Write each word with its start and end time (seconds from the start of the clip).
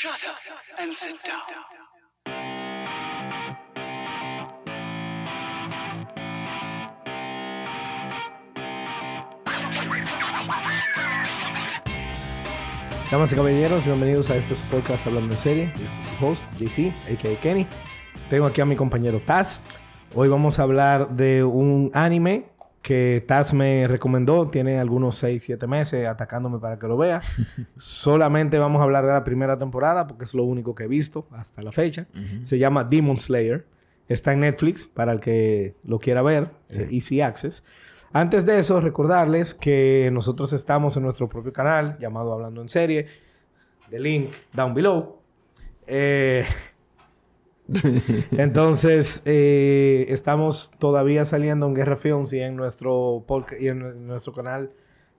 Shut 0.00 0.24
up 0.24 0.36
and 0.78 0.94
sit 0.94 1.14
down. 1.26 1.42
Damas 13.10 13.30
y 13.30 13.36
caballeros, 13.36 13.84
bienvenidos 13.84 14.30
a 14.30 14.36
este 14.36 14.54
podcast 14.70 15.06
Hablando 15.06 15.34
en 15.34 15.38
Serie. 15.38 15.72
Yo 15.76 15.86
soy 15.86 16.16
su 16.16 16.26
host, 16.26 16.44
JC, 16.58 16.94
a.k.a. 17.12 17.38
Kenny. 17.42 17.66
Tengo 18.30 18.46
aquí 18.46 18.62
a 18.62 18.64
mi 18.64 18.76
compañero 18.76 19.20
Taz. 19.20 19.60
Hoy 20.14 20.30
vamos 20.30 20.58
a 20.58 20.62
hablar 20.62 21.10
de 21.10 21.44
un 21.44 21.90
anime 21.92 22.46
que 22.82 23.22
Taz 23.26 23.52
me 23.52 23.86
recomendó. 23.88 24.48
Tiene 24.48 24.78
algunos 24.78 25.16
6, 25.16 25.42
7 25.42 25.66
meses 25.66 26.06
atacándome 26.06 26.58
para 26.58 26.78
que 26.78 26.86
lo 26.86 26.96
vea. 26.96 27.20
Solamente 27.76 28.58
vamos 28.58 28.80
a 28.80 28.84
hablar 28.84 29.04
de 29.06 29.12
la 29.12 29.24
primera 29.24 29.58
temporada 29.58 30.06
porque 30.06 30.24
es 30.24 30.34
lo 30.34 30.44
único 30.44 30.74
que 30.74 30.84
he 30.84 30.88
visto 30.88 31.26
hasta 31.32 31.62
la 31.62 31.72
fecha. 31.72 32.06
Se 32.44 32.58
llama 32.58 32.84
Demon 32.84 33.18
Slayer. 33.18 33.66
Está 34.08 34.32
en 34.32 34.40
Netflix 34.40 34.86
para 34.86 35.12
el 35.12 35.20
que 35.20 35.74
lo 35.84 35.98
quiera 35.98 36.22
ver. 36.22 36.50
eh, 36.70 36.88
Easy 36.90 37.20
Access. 37.20 37.62
Antes 38.12 38.44
de 38.44 38.58
eso, 38.58 38.80
recordarles 38.80 39.54
que 39.54 40.10
nosotros 40.12 40.52
estamos 40.52 40.96
en 40.96 41.04
nuestro 41.04 41.28
propio 41.28 41.52
canal 41.52 41.96
llamado 42.00 42.32
Hablando 42.32 42.60
en 42.60 42.68
Serie. 42.68 43.06
The 43.88 44.00
link 44.00 44.30
down 44.52 44.74
below. 44.74 45.20
Eh, 45.86 46.44
entonces, 48.32 49.22
eh, 49.24 50.06
estamos 50.08 50.70
todavía 50.78 51.24
saliendo 51.24 51.66
en 51.66 51.74
Guerra 51.74 51.96
Films 51.96 52.32
y 52.32 52.40
en 52.40 52.56
nuestro 52.56 53.24
podcast 53.26 53.60
y 53.60 53.68
en 53.68 54.06
nuestro 54.06 54.32
canal 54.32 54.70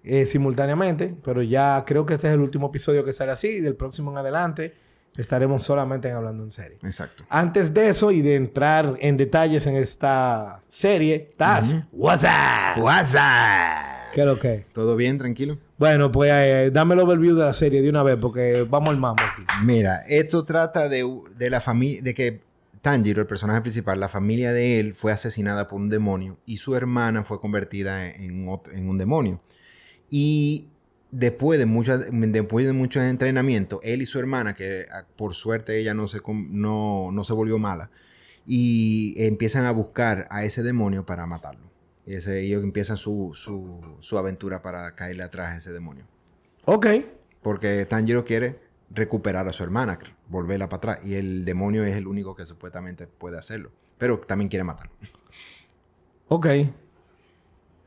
eh, 0.04 0.26
simultáneamente, 0.26 1.16
pero 1.24 1.44
ya 1.44 1.84
creo 1.86 2.06
que 2.06 2.16
este 2.16 2.28
es 2.28 2.34
el 2.34 2.40
último 2.40 2.68
episodio 2.68 3.06
que 3.06 3.14
sale 3.14 3.32
así. 3.32 3.60
Del 3.60 3.76
próximo 3.76 4.12
en 4.12 4.18
adelante 4.18 4.74
estaremos 5.16 5.64
solamente 5.64 6.10
en 6.10 6.16
Hablando 6.16 6.44
en 6.44 6.52
Serie. 6.52 6.78
Exacto. 6.84 7.24
Antes 7.30 7.74
de 7.74 7.90
eso 7.90 8.12
y 8.12 8.22
de 8.22 8.36
entrar 8.36 8.98
en 9.00 9.18
detalles 9.18 9.68
en 9.68 9.76
esta 9.76 10.62
serie, 10.70 11.34
Taz, 11.38 11.76
what's 11.92 12.24
up? 12.24 12.82
WhatsApp. 12.82 14.01
¿Qué 14.14 14.22
es 14.22 14.28
lo 14.28 14.40
que? 14.40 14.66
¿Todo 14.74 14.96
bien? 14.96 15.18
¿Tranquilo? 15.18 15.58
Bueno, 15.78 16.12
pues 16.12 16.32
eh, 16.34 16.70
dame 16.72 16.96
el 16.96 17.00
overview 17.00 17.36
de 17.36 17.46
la 17.46 17.54
serie 17.54 17.82
de 17.82 17.90
una 17.90 18.04
vez 18.04 18.18
porque 18.20 18.66
vamos 18.70 18.90
al 18.90 18.98
mambo 18.98 19.24
aquí. 19.24 19.44
Mira, 19.64 20.04
esto 20.08 20.44
trata 20.44 20.90
de, 20.90 21.08
de 21.38 21.50
la 21.50 21.62
familia, 21.62 22.02
de 22.02 22.14
que 22.14 22.42
Tanjiro, 22.82 23.22
el 23.22 23.28
personaje 23.28 23.62
principal, 23.62 24.00
la 24.00 24.10
familia 24.10 24.54
de 24.54 24.80
él 24.80 24.96
fue 24.96 25.12
asesinada 25.12 25.68
por 25.68 25.80
un 25.80 25.90
demonio 25.90 26.38
y 26.46 26.58
su 26.58 26.76
hermana 26.76 27.24
fue 27.24 27.40
convertida 27.40 28.10
en, 28.10 28.48
un 28.48 28.98
demonio. 28.98 29.40
Y 30.10 30.68
después 31.12 31.60
de, 31.60 31.68
muchas, 31.68 32.08
después 32.12 32.66
de 32.66 32.74
muchos 32.74 33.04
entrenamientos, 33.04 33.80
él 33.84 34.02
y 34.02 34.08
su 34.08 34.18
hermana, 34.20 34.56
que 34.56 34.88
ah, 34.92 35.06
por 35.16 35.36
suerte 35.36 35.80
ella 35.80 35.94
no 35.94 36.08
se, 36.08 36.22
no, 36.28 37.12
no 37.12 37.24
se 37.24 37.34
volvió 37.34 37.60
mala, 37.60 37.92
y 38.48 39.14
empiezan 39.18 39.66
a 39.66 39.72
buscar 39.72 40.28
a 40.32 40.44
ese 40.44 40.64
demonio 40.64 41.06
para 41.06 41.28
matarlo. 41.28 41.71
Y 42.12 42.16
ese, 42.16 42.42
ellos 42.42 42.62
empiezan 42.62 42.98
su, 42.98 43.32
su, 43.36 43.80
su 44.02 44.18
aventura 44.18 44.62
para 44.62 44.96
caerle 44.96 45.24
atrás 45.24 45.52
a 45.52 45.58
ese 45.58 45.72
demonio. 45.72 46.04
Ok. 46.66 46.88
Porque 47.42 47.86
Tanjiro 47.86 48.26
quiere 48.26 48.60
recuperar 48.90 49.48
a 49.48 49.54
su 49.54 49.64
hermana, 49.64 49.98
volverla 50.28 50.68
para 50.68 50.78
atrás. 50.96 51.00
Y 51.06 51.14
el 51.14 51.46
demonio 51.46 51.86
es 51.86 51.96
el 51.96 52.08
único 52.08 52.36
que 52.36 52.46
supuestamente 52.46 53.08
puede 53.08 53.38
hacerlo. 53.38 53.72
Pero 53.98 54.20
también 54.20 54.50
quiere 54.50 54.66
matarlo. 54.66 54.92
Ok. 56.28 56.48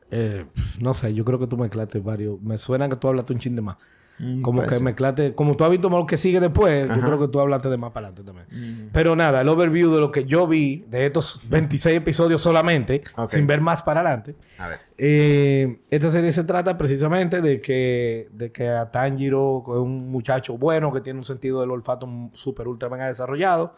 Eh, 0.09 0.45
no 0.79 0.95
sé, 0.95 1.13
yo 1.13 1.23
creo 1.23 1.37
que 1.37 1.45
tú 1.45 1.55
mezclaste 1.55 1.99
varios. 1.99 2.41
Me 2.41 2.57
suena 2.57 2.89
que 2.89 2.95
tú 2.95 3.07
hablaste 3.07 3.31
un 3.31 3.37
chin 3.37 3.55
de 3.55 3.61
más. 3.61 3.77
Como 4.17 4.59
puede 4.59 4.69
que 4.69 4.75
ser. 4.75 4.83
mezclaste, 4.83 5.35
como 5.35 5.57
tú 5.57 5.65
has 5.65 5.69
visto 5.69 5.89
lo 5.89 6.05
que 6.05 6.17
sigue 6.17 6.39
después, 6.39 6.87
yo 6.87 7.01
creo 7.01 7.19
que 7.19 7.27
tú 7.27 7.39
hablaste 7.39 7.69
de 7.69 7.77
más 7.77 7.91
para 7.91 8.07
adelante 8.07 8.23
también. 8.23 8.89
Pero 8.93 9.15
nada, 9.15 9.41
el 9.41 9.49
overview 9.49 9.93
de 9.93 9.99
lo 9.99 10.11
que 10.11 10.25
yo 10.25 10.47
vi 10.47 10.85
de 10.89 11.05
estos 11.05 11.41
26 11.49 11.97
episodios 11.97 12.41
solamente, 12.41 13.03
sin 13.27 13.45
ver 13.45 13.61
más 13.61 13.81
para 13.81 14.01
adelante. 14.01 14.35
A 14.57 14.69
ver. 14.69 14.79
Eh, 14.97 15.79
esta 15.89 16.09
serie 16.09 16.31
se 16.31 16.45
trata 16.45 16.77
precisamente 16.77 17.41
de 17.41 17.59
que, 17.59 18.29
de 18.31 18.53
que 18.53 18.69
a 18.69 18.89
Tanjiro, 18.91 19.63
es 19.67 19.81
un 19.81 20.09
muchacho 20.09 20.57
bueno 20.57 20.93
que 20.93 21.01
tiene 21.01 21.19
un 21.19 21.25
sentido 21.25 21.59
del 21.59 21.71
olfato 21.71 22.07
súper 22.31 22.69
ultra 22.69 22.87
mega 22.87 23.07
desarrollado, 23.07 23.75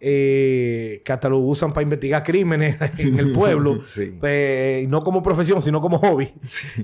eh, 0.00 1.00
que 1.02 1.12
hasta 1.12 1.30
lo 1.30 1.38
usan 1.38 1.72
para 1.72 1.82
investigar 1.84 2.22
crímenes 2.22 2.76
en 2.98 3.18
el 3.18 3.32
pueblo, 3.32 3.78
Sí. 3.88 4.14
Pues, 4.20 4.86
no 4.88 5.02
como 5.02 5.22
profesión, 5.22 5.62
sino 5.62 5.80
como 5.80 5.98
hobby. 5.98 6.34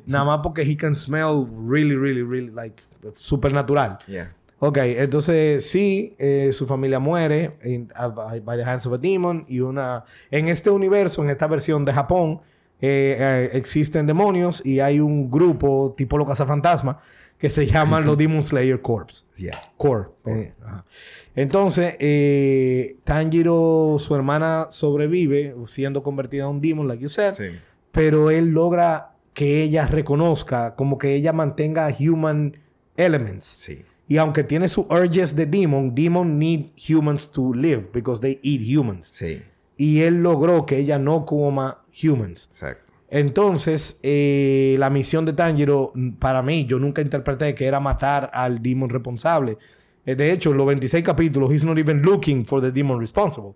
Nada 0.07 0.25
más 0.25 0.41
porque 0.43 0.63
he 0.63 0.77
can 0.77 0.95
smell 0.95 1.47
really, 1.67 1.95
really, 1.97 2.23
really, 2.23 2.51
like, 2.51 2.83
supernatural. 3.15 3.99
Yeah. 4.07 4.31
Ok, 4.61 4.79
entonces 4.79 5.69
sí, 5.69 6.15
eh, 6.19 6.51
su 6.53 6.67
familia 6.67 6.99
muere 6.99 7.57
in- 7.65 7.89
by, 8.15 8.41
by 8.41 8.57
the 8.57 8.65
hands 8.65 8.87
of 8.87 8.95
a 8.95 8.99
demon 8.99 9.45
y 9.49 9.61
una... 9.61 10.05
En 10.31 10.49
este 10.49 10.71
universo, 10.71 11.23
en 11.23 11.31
esta 11.31 11.47
versión 11.47 11.85
de 11.85 11.93
Japón, 11.93 12.41
eh, 12.81 13.17
eh, 13.19 13.51
existen 13.55 14.07
demonios 14.07 14.65
y 14.65 14.81
hay 14.81 15.01
un 15.01 15.31
grupo 15.31 15.95
tipo 15.97 16.17
los 16.17 16.27
cazafantasmas 16.27 16.97
que 17.37 17.51
se 17.51 17.67
llaman 17.67 18.07
los 18.07 18.17
Demon 18.19 18.43
Slayer 18.43 18.81
Corps. 18.81 19.27
Yeah. 19.37 19.61
Core. 19.77 20.09
Eh, 20.27 20.55
ajá. 20.65 20.85
Entonces, 21.35 21.95
Tanjiro, 23.05 23.97
su 23.99 24.15
hermana 24.15 24.69
sobrevive 24.71 25.55
siendo 25.67 26.03
convertida 26.03 26.45
en 26.45 26.51
un 26.51 26.61
demon, 26.61 26.89
like 26.89 27.03
you 27.03 27.09
said, 27.09 27.35
Sí. 27.35 27.45
pero 27.93 28.31
él 28.31 28.49
logra 28.51 29.11
que 29.35 29.63
ella 29.63 29.87
reconozca, 29.87 30.75
como 30.77 30.97
que 30.97 31.15
ella 31.15 31.33
mantenga 31.33 31.95
human 31.99 32.57
elements. 32.97 33.45
Sí. 33.45 33.85
Y 34.07 34.19
aunque 34.19 34.45
tiene 34.45 34.69
sus 34.69 34.87
urges 34.91 35.35
de 35.35 35.47
demon, 35.47 35.95
demon 35.95 36.39
need 36.39 36.67
humans 36.77 37.31
to 37.31 37.55
live 37.55 37.89
because 37.93 38.21
they 38.21 38.39
eat 38.43 38.61
humans. 38.61 39.09
Sí. 39.11 39.43
Y 39.77 40.01
él 40.01 40.23
logró 40.23 40.67
que 40.67 40.79
ella 40.79 40.99
no 40.99 41.25
coma 41.25 41.83
humans. 42.03 42.49
Exacto. 42.53 42.93
Entonces, 43.09 43.99
eh, 44.03 44.77
la 44.79 44.91
misión 44.91 45.25
de 45.25 45.33
Tanjiro, 45.33 45.93
mm, 45.95 46.13
para 46.15 46.43
mí, 46.43 46.67
yo 46.67 46.79
nunca 46.79 47.01
interpreté 47.01 47.55
que 47.55 47.65
era 47.67 47.81
matar 47.81 48.31
al 48.33 48.63
demon 48.63 48.91
responsable. 48.91 49.57
Eh, 50.05 50.15
de 50.15 50.33
hecho, 50.33 50.51
en 50.51 50.59
los 50.59 50.67
26 50.67 51.05
capítulos, 51.05 51.53
he's 51.53 51.65
not 51.65 51.79
even 51.79 52.03
looking 52.03 52.45
for 52.45 52.61
the 52.61 52.73
demon 52.73 53.01
responsible. 53.01 53.53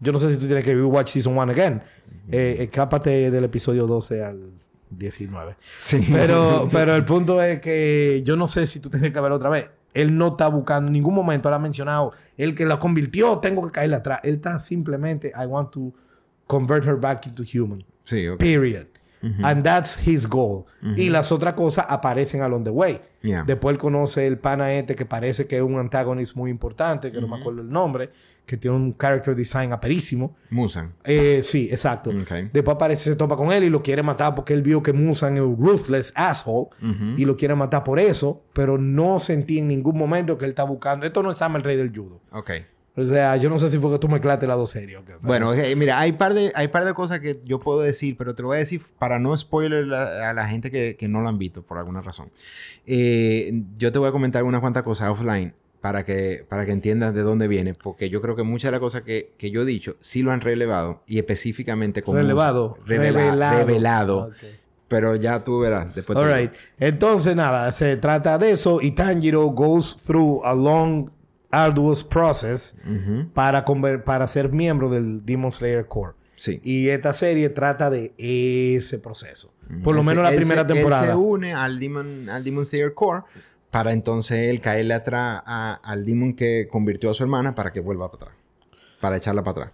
Yo 0.00 0.12
no 0.12 0.18
sé 0.18 0.30
si 0.30 0.36
tú 0.36 0.46
tienes 0.46 0.64
que 0.64 0.80
watch 0.82 1.10
season 1.10 1.36
1 1.36 1.50
again. 1.50 1.82
Eh, 2.30 2.56
escápate 2.60 3.30
del 3.30 3.44
episodio 3.44 3.86
12 3.86 4.22
al 4.22 4.52
19. 4.90 5.56
Sí. 5.82 6.06
Pero, 6.10 6.68
pero 6.72 6.94
el 6.94 7.04
punto 7.04 7.42
es 7.42 7.60
que 7.60 8.22
yo 8.24 8.36
no 8.36 8.46
sé 8.46 8.66
si 8.66 8.80
tú 8.80 8.90
tienes 8.90 9.12
que 9.12 9.20
ver 9.20 9.32
otra 9.32 9.48
vez. 9.48 9.66
Él 9.92 10.16
no 10.16 10.28
está 10.28 10.46
buscando 10.46 10.86
en 10.88 10.92
ningún 10.92 11.14
momento, 11.14 11.48
él 11.48 11.54
ha 11.54 11.58
mencionado, 11.58 12.12
el 12.36 12.54
que 12.54 12.64
la 12.64 12.78
convirtió, 12.78 13.38
tengo 13.38 13.66
que 13.66 13.72
caerle 13.72 13.96
atrás. 13.96 14.20
Él 14.22 14.34
está 14.34 14.58
simplemente, 14.58 15.32
I 15.34 15.46
want 15.46 15.72
to 15.72 15.92
convert 16.46 16.86
her 16.86 16.96
back 16.96 17.26
into 17.26 17.42
human. 17.42 17.84
Sí, 18.04 18.28
ok. 18.28 18.38
Period. 18.38 18.86
And 19.22 19.62
that's 19.62 19.98
his 20.06 20.26
goal. 20.28 20.64
Y 20.96 21.10
las 21.10 21.30
otras 21.32 21.54
cosas 21.54 21.86
aparecen 21.88 22.42
along 22.42 22.64
the 22.64 22.70
way. 22.70 23.00
Yeah. 23.22 23.44
Después 23.44 23.74
él 23.74 23.78
conoce 23.78 24.26
el 24.26 24.38
pana 24.38 24.72
este 24.72 24.96
que 24.96 25.04
parece 25.04 25.46
que 25.46 25.56
es 25.56 25.62
un 25.62 25.78
antagonista 25.78 26.38
muy 26.38 26.50
importante, 26.50 27.12
que 27.12 27.20
no 27.20 27.28
me 27.28 27.36
acuerdo 27.36 27.60
el 27.60 27.68
nombre, 27.68 28.10
que 28.46 28.56
tiene 28.56 28.76
un 28.76 28.96
character 28.96 29.36
design 29.36 29.72
aperísimo. 29.72 30.34
Musan. 30.48 30.94
Eh, 31.04 31.40
sí, 31.42 31.68
exacto. 31.70 32.10
Ok. 32.10 32.50
Después 32.52 32.74
aparece, 32.74 33.10
se 33.10 33.16
topa 33.16 33.36
con 33.36 33.52
él 33.52 33.64
y 33.64 33.70
lo 33.70 33.82
quiere 33.82 34.02
matar 34.02 34.34
porque 34.34 34.54
él 34.54 34.62
vio 34.62 34.82
que 34.82 34.92
Musan 34.92 35.34
es 35.36 35.42
un 35.42 35.56
ruthless 35.56 36.12
asshole 36.16 36.68
y 37.16 37.24
lo 37.24 37.36
quiere 37.36 37.54
matar 37.54 37.84
por 37.84 38.00
eso, 38.00 38.42
pero 38.52 38.78
no 38.78 39.20
sentí 39.20 39.58
en 39.58 39.68
ningún 39.68 39.98
momento 39.98 40.38
que 40.38 40.46
él 40.46 40.50
está 40.50 40.64
buscando. 40.64 41.06
Esto 41.06 41.22
no 41.22 41.30
es 41.30 41.36
Sam 41.36 41.56
el 41.56 41.62
rey 41.62 41.76
del 41.76 41.94
judo. 41.94 42.20
Ok. 42.32 42.50
O 43.00 43.06
sea, 43.06 43.36
yo 43.36 43.48
no 43.50 43.58
sé 43.58 43.68
si 43.68 43.78
fue 43.78 43.90
que 43.92 43.98
tú 43.98 44.08
mezclaste 44.08 44.46
las 44.46 44.56
dos 44.56 44.70
series. 44.70 44.98
ok, 44.98 45.04
pero- 45.06 45.18
Bueno, 45.22 45.50
ok, 45.50 45.58
mira, 45.76 45.98
hay 46.00 46.12
par, 46.12 46.34
de, 46.34 46.52
hay 46.54 46.68
par 46.68 46.84
de 46.84 46.94
cosas 46.94 47.20
que 47.20 47.40
yo 47.44 47.58
puedo 47.60 47.80
decir, 47.80 48.16
pero 48.16 48.34
te 48.34 48.42
lo 48.42 48.48
voy 48.48 48.56
a 48.56 48.60
decir 48.60 48.82
para 48.98 49.18
no 49.18 49.36
spoiler 49.36 49.86
la- 49.86 50.30
a 50.30 50.32
la 50.34 50.48
gente 50.48 50.70
que, 50.70 50.96
que 50.98 51.08
no 51.08 51.20
lo 51.20 51.28
han 51.28 51.38
visto 51.38 51.62
por 51.62 51.78
alguna 51.78 52.00
razón. 52.02 52.30
Eh, 52.86 53.52
yo 53.78 53.92
te 53.92 53.98
voy 53.98 54.08
a 54.08 54.12
comentar 54.12 54.42
unas 54.44 54.60
cuantas 54.60 54.82
cosas 54.82 55.10
offline 55.10 55.54
para 55.80 56.04
que, 56.04 56.44
para 56.48 56.66
que 56.66 56.72
entiendas 56.72 57.14
de 57.14 57.22
dónde 57.22 57.48
viene, 57.48 57.72
porque 57.74 58.10
yo 58.10 58.20
creo 58.20 58.36
que 58.36 58.42
muchas 58.42 58.68
de 58.68 58.72
las 58.72 58.80
cosas 58.80 59.02
que, 59.02 59.32
que 59.38 59.50
yo 59.50 59.62
he 59.62 59.64
dicho 59.64 59.96
sí 60.00 60.22
lo 60.22 60.30
han 60.32 60.40
relevado 60.40 61.02
y 61.06 61.18
específicamente 61.18 62.02
como... 62.02 62.18
relevado. 62.18 62.76
Revela- 62.86 63.56
revelado. 63.56 63.58
revelado. 63.58 64.30
Pero 64.88 65.14
ya 65.14 65.44
tú 65.44 65.60
verás. 65.60 65.94
Después 65.94 66.18
All 66.18 66.34
right. 66.34 66.50
Entonces, 66.80 67.36
nada, 67.36 67.70
se 67.72 67.96
trata 67.96 68.36
de 68.38 68.50
eso 68.50 68.80
y 68.82 68.90
Tanjiro 68.90 69.44
goes 69.46 69.96
through 70.04 70.44
a 70.44 70.52
long, 70.52 71.10
arduous 71.50 72.04
process 72.04 72.74
Ujú. 72.84 73.28
para, 73.32 73.64
conver- 73.64 74.02
para 74.04 74.26
ser 74.28 74.50
miembro 74.52 74.88
del 74.90 75.24
Demon 75.24 75.52
Slayer 75.52 75.86
Corps. 75.86 76.14
Sí. 76.36 76.60
Y 76.64 76.88
esta 76.88 77.12
serie 77.12 77.48
trata 77.50 77.90
de 77.90 78.14
ese 78.16 78.98
proceso. 78.98 79.52
Por 79.84 79.94
lo 79.94 80.00
Él 80.00 80.06
menos 80.06 80.16
se- 80.16 80.22
la 80.22 80.30
él 80.30 80.36
primera 80.36 80.62
se- 80.62 80.68
temporada. 80.74 81.04
Él 81.04 81.10
se 81.10 81.16
une 81.16 81.54
al 81.54 81.78
Demon, 81.78 82.28
al 82.30 82.42
Demon 82.44 82.64
Slayer 82.66 82.94
Core 82.94 83.22
para 83.70 83.92
entonces 83.92 84.48
él 84.48 84.60
caerle 84.60 84.94
atrás 84.94 85.42
a- 85.44 85.74
al 85.82 86.04
Demon 86.04 86.34
que 86.34 86.66
convirtió 86.68 87.10
a 87.10 87.14
su 87.14 87.22
hermana 87.22 87.54
para 87.54 87.72
que 87.72 87.80
vuelva 87.80 88.10
para 88.10 88.24
atrás. 88.24 88.36
Para 89.00 89.16
echarla 89.16 89.42
para 89.42 89.52
atrás. 89.66 89.70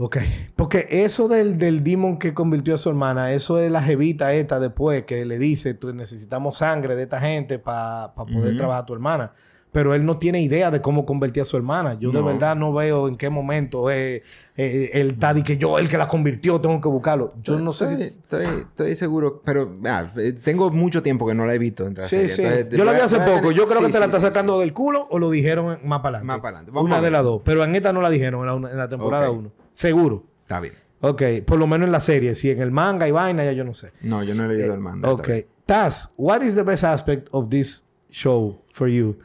Ok. 0.00 0.18
Porque 0.54 0.86
eso 0.90 1.26
del, 1.28 1.58
del 1.58 1.82
demon 1.82 2.18
que 2.18 2.32
convirtió 2.32 2.74
a 2.74 2.78
su 2.78 2.88
hermana, 2.88 3.32
eso 3.32 3.58
es 3.58 3.70
la 3.70 3.82
jevita 3.82 4.32
esta 4.32 4.60
después 4.60 5.04
que 5.04 5.24
le 5.24 5.38
dice, 5.38 5.74
tú 5.74 5.92
necesitamos 5.92 6.58
sangre 6.58 6.94
de 6.94 7.02
esta 7.04 7.18
gente 7.20 7.58
para 7.58 8.12
poder 8.14 8.50
Ujú. 8.50 8.56
trabajar 8.58 8.82
a 8.82 8.86
tu 8.86 8.94
hermana. 8.94 9.32
Pero 9.78 9.94
él 9.94 10.04
no 10.04 10.18
tiene 10.18 10.42
idea 10.42 10.72
de 10.72 10.80
cómo 10.82 11.06
convertir 11.06 11.42
a 11.42 11.44
su 11.44 11.56
hermana. 11.56 11.96
Yo 12.00 12.10
de 12.10 12.20
verdad 12.20 12.56
no 12.56 12.72
veo 12.72 13.06
en 13.06 13.14
qué 13.16 13.30
momento 13.30 13.92
eh, 13.92 14.24
eh, 14.56 14.90
está 14.92 15.32
de 15.32 15.44
que 15.44 15.56
yo, 15.56 15.78
el 15.78 15.88
que 15.88 15.96
la 15.96 16.08
convirtió, 16.08 16.60
tengo 16.60 16.80
que 16.80 16.88
buscarlo. 16.88 17.32
Yo 17.44 17.60
no 17.60 17.72
sé 17.72 17.84
estoy, 17.84 18.02
si... 18.02 18.08
Estoy, 18.08 18.44
estoy 18.62 18.96
seguro, 18.96 19.40
pero 19.44 19.72
ah, 19.84 20.10
eh, 20.16 20.32
tengo 20.32 20.72
mucho 20.72 21.00
tiempo 21.00 21.28
que 21.28 21.34
no 21.36 21.46
la 21.46 21.54
he 21.54 21.58
visto. 21.58 21.86
en 21.86 21.94
Sí, 21.94 22.26
sí. 22.26 22.42
entonces, 22.42 22.76
Yo 22.76 22.84
la 22.84 22.92
vi 22.92 22.98
hace 22.98 23.20
poco. 23.20 23.34
tener- 23.38 23.52
Yo 23.52 23.66
creo 23.66 23.78
sí, 23.78 23.86
que 23.86 23.92
te 23.92 24.00
la 24.00 24.06
está 24.06 24.18
sacando 24.18 24.58
del 24.58 24.72
culo 24.72 25.06
o 25.12 25.20
lo 25.20 25.30
dijeron 25.30 25.78
más 25.84 26.00
para 26.00 26.18
adelante. 26.18 26.24
Más 26.26 26.38
para 26.40 26.58
adelante. 26.58 26.80
Una 26.80 27.00
de 27.00 27.10
las 27.12 27.22
dos. 27.22 27.40
Pero 27.44 27.62
en 27.62 27.76
esta 27.76 27.92
no 27.92 28.00
la 28.02 28.10
dijeron, 28.10 28.40
en 28.48 28.62
la, 28.62 28.70
en 28.72 28.76
la 28.78 28.88
temporada 28.88 29.30
Ok. 29.30 29.38
1. 29.38 29.52
Seguro. 29.72 30.24
Está 30.42 30.58
bien. 30.58 30.74
Ok. 31.02 31.22
Por 31.46 31.56
lo 31.60 31.68
menos 31.68 31.86
en 31.86 31.92
la 31.92 32.00
serie. 32.00 32.34
Si 32.34 32.50
en 32.50 32.60
el 32.60 32.72
manga 32.72 33.06
y 33.06 33.12
vaina, 33.12 33.44
ya 33.44 33.52
yo 33.52 33.62
no 33.62 33.74
sé. 33.74 33.92
No, 34.02 34.24
yo 34.24 34.34
no 34.34 34.44
he 34.44 34.48
leído 34.56 34.74
el 34.74 34.80
manga. 34.80 35.08
Ok. 35.08 35.28
Taz, 35.66 36.12
what 36.16 36.42
is 36.42 36.56
the 36.56 36.64
best 36.64 36.82
aspect 36.82 37.28
of 37.30 37.48
this 37.48 37.84
show 38.10 38.60
for 38.72 38.88
you? 38.88 39.16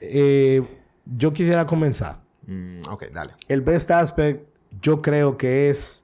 Eh, 0.00 0.62
yo 1.04 1.32
quisiera 1.32 1.66
comenzar. 1.66 2.20
Mm, 2.46 2.80
ok, 2.90 3.04
dale. 3.12 3.32
El 3.48 3.60
best 3.62 3.90
aspect, 3.90 4.48
yo 4.80 5.02
creo 5.02 5.36
que 5.36 5.70
es 5.70 6.02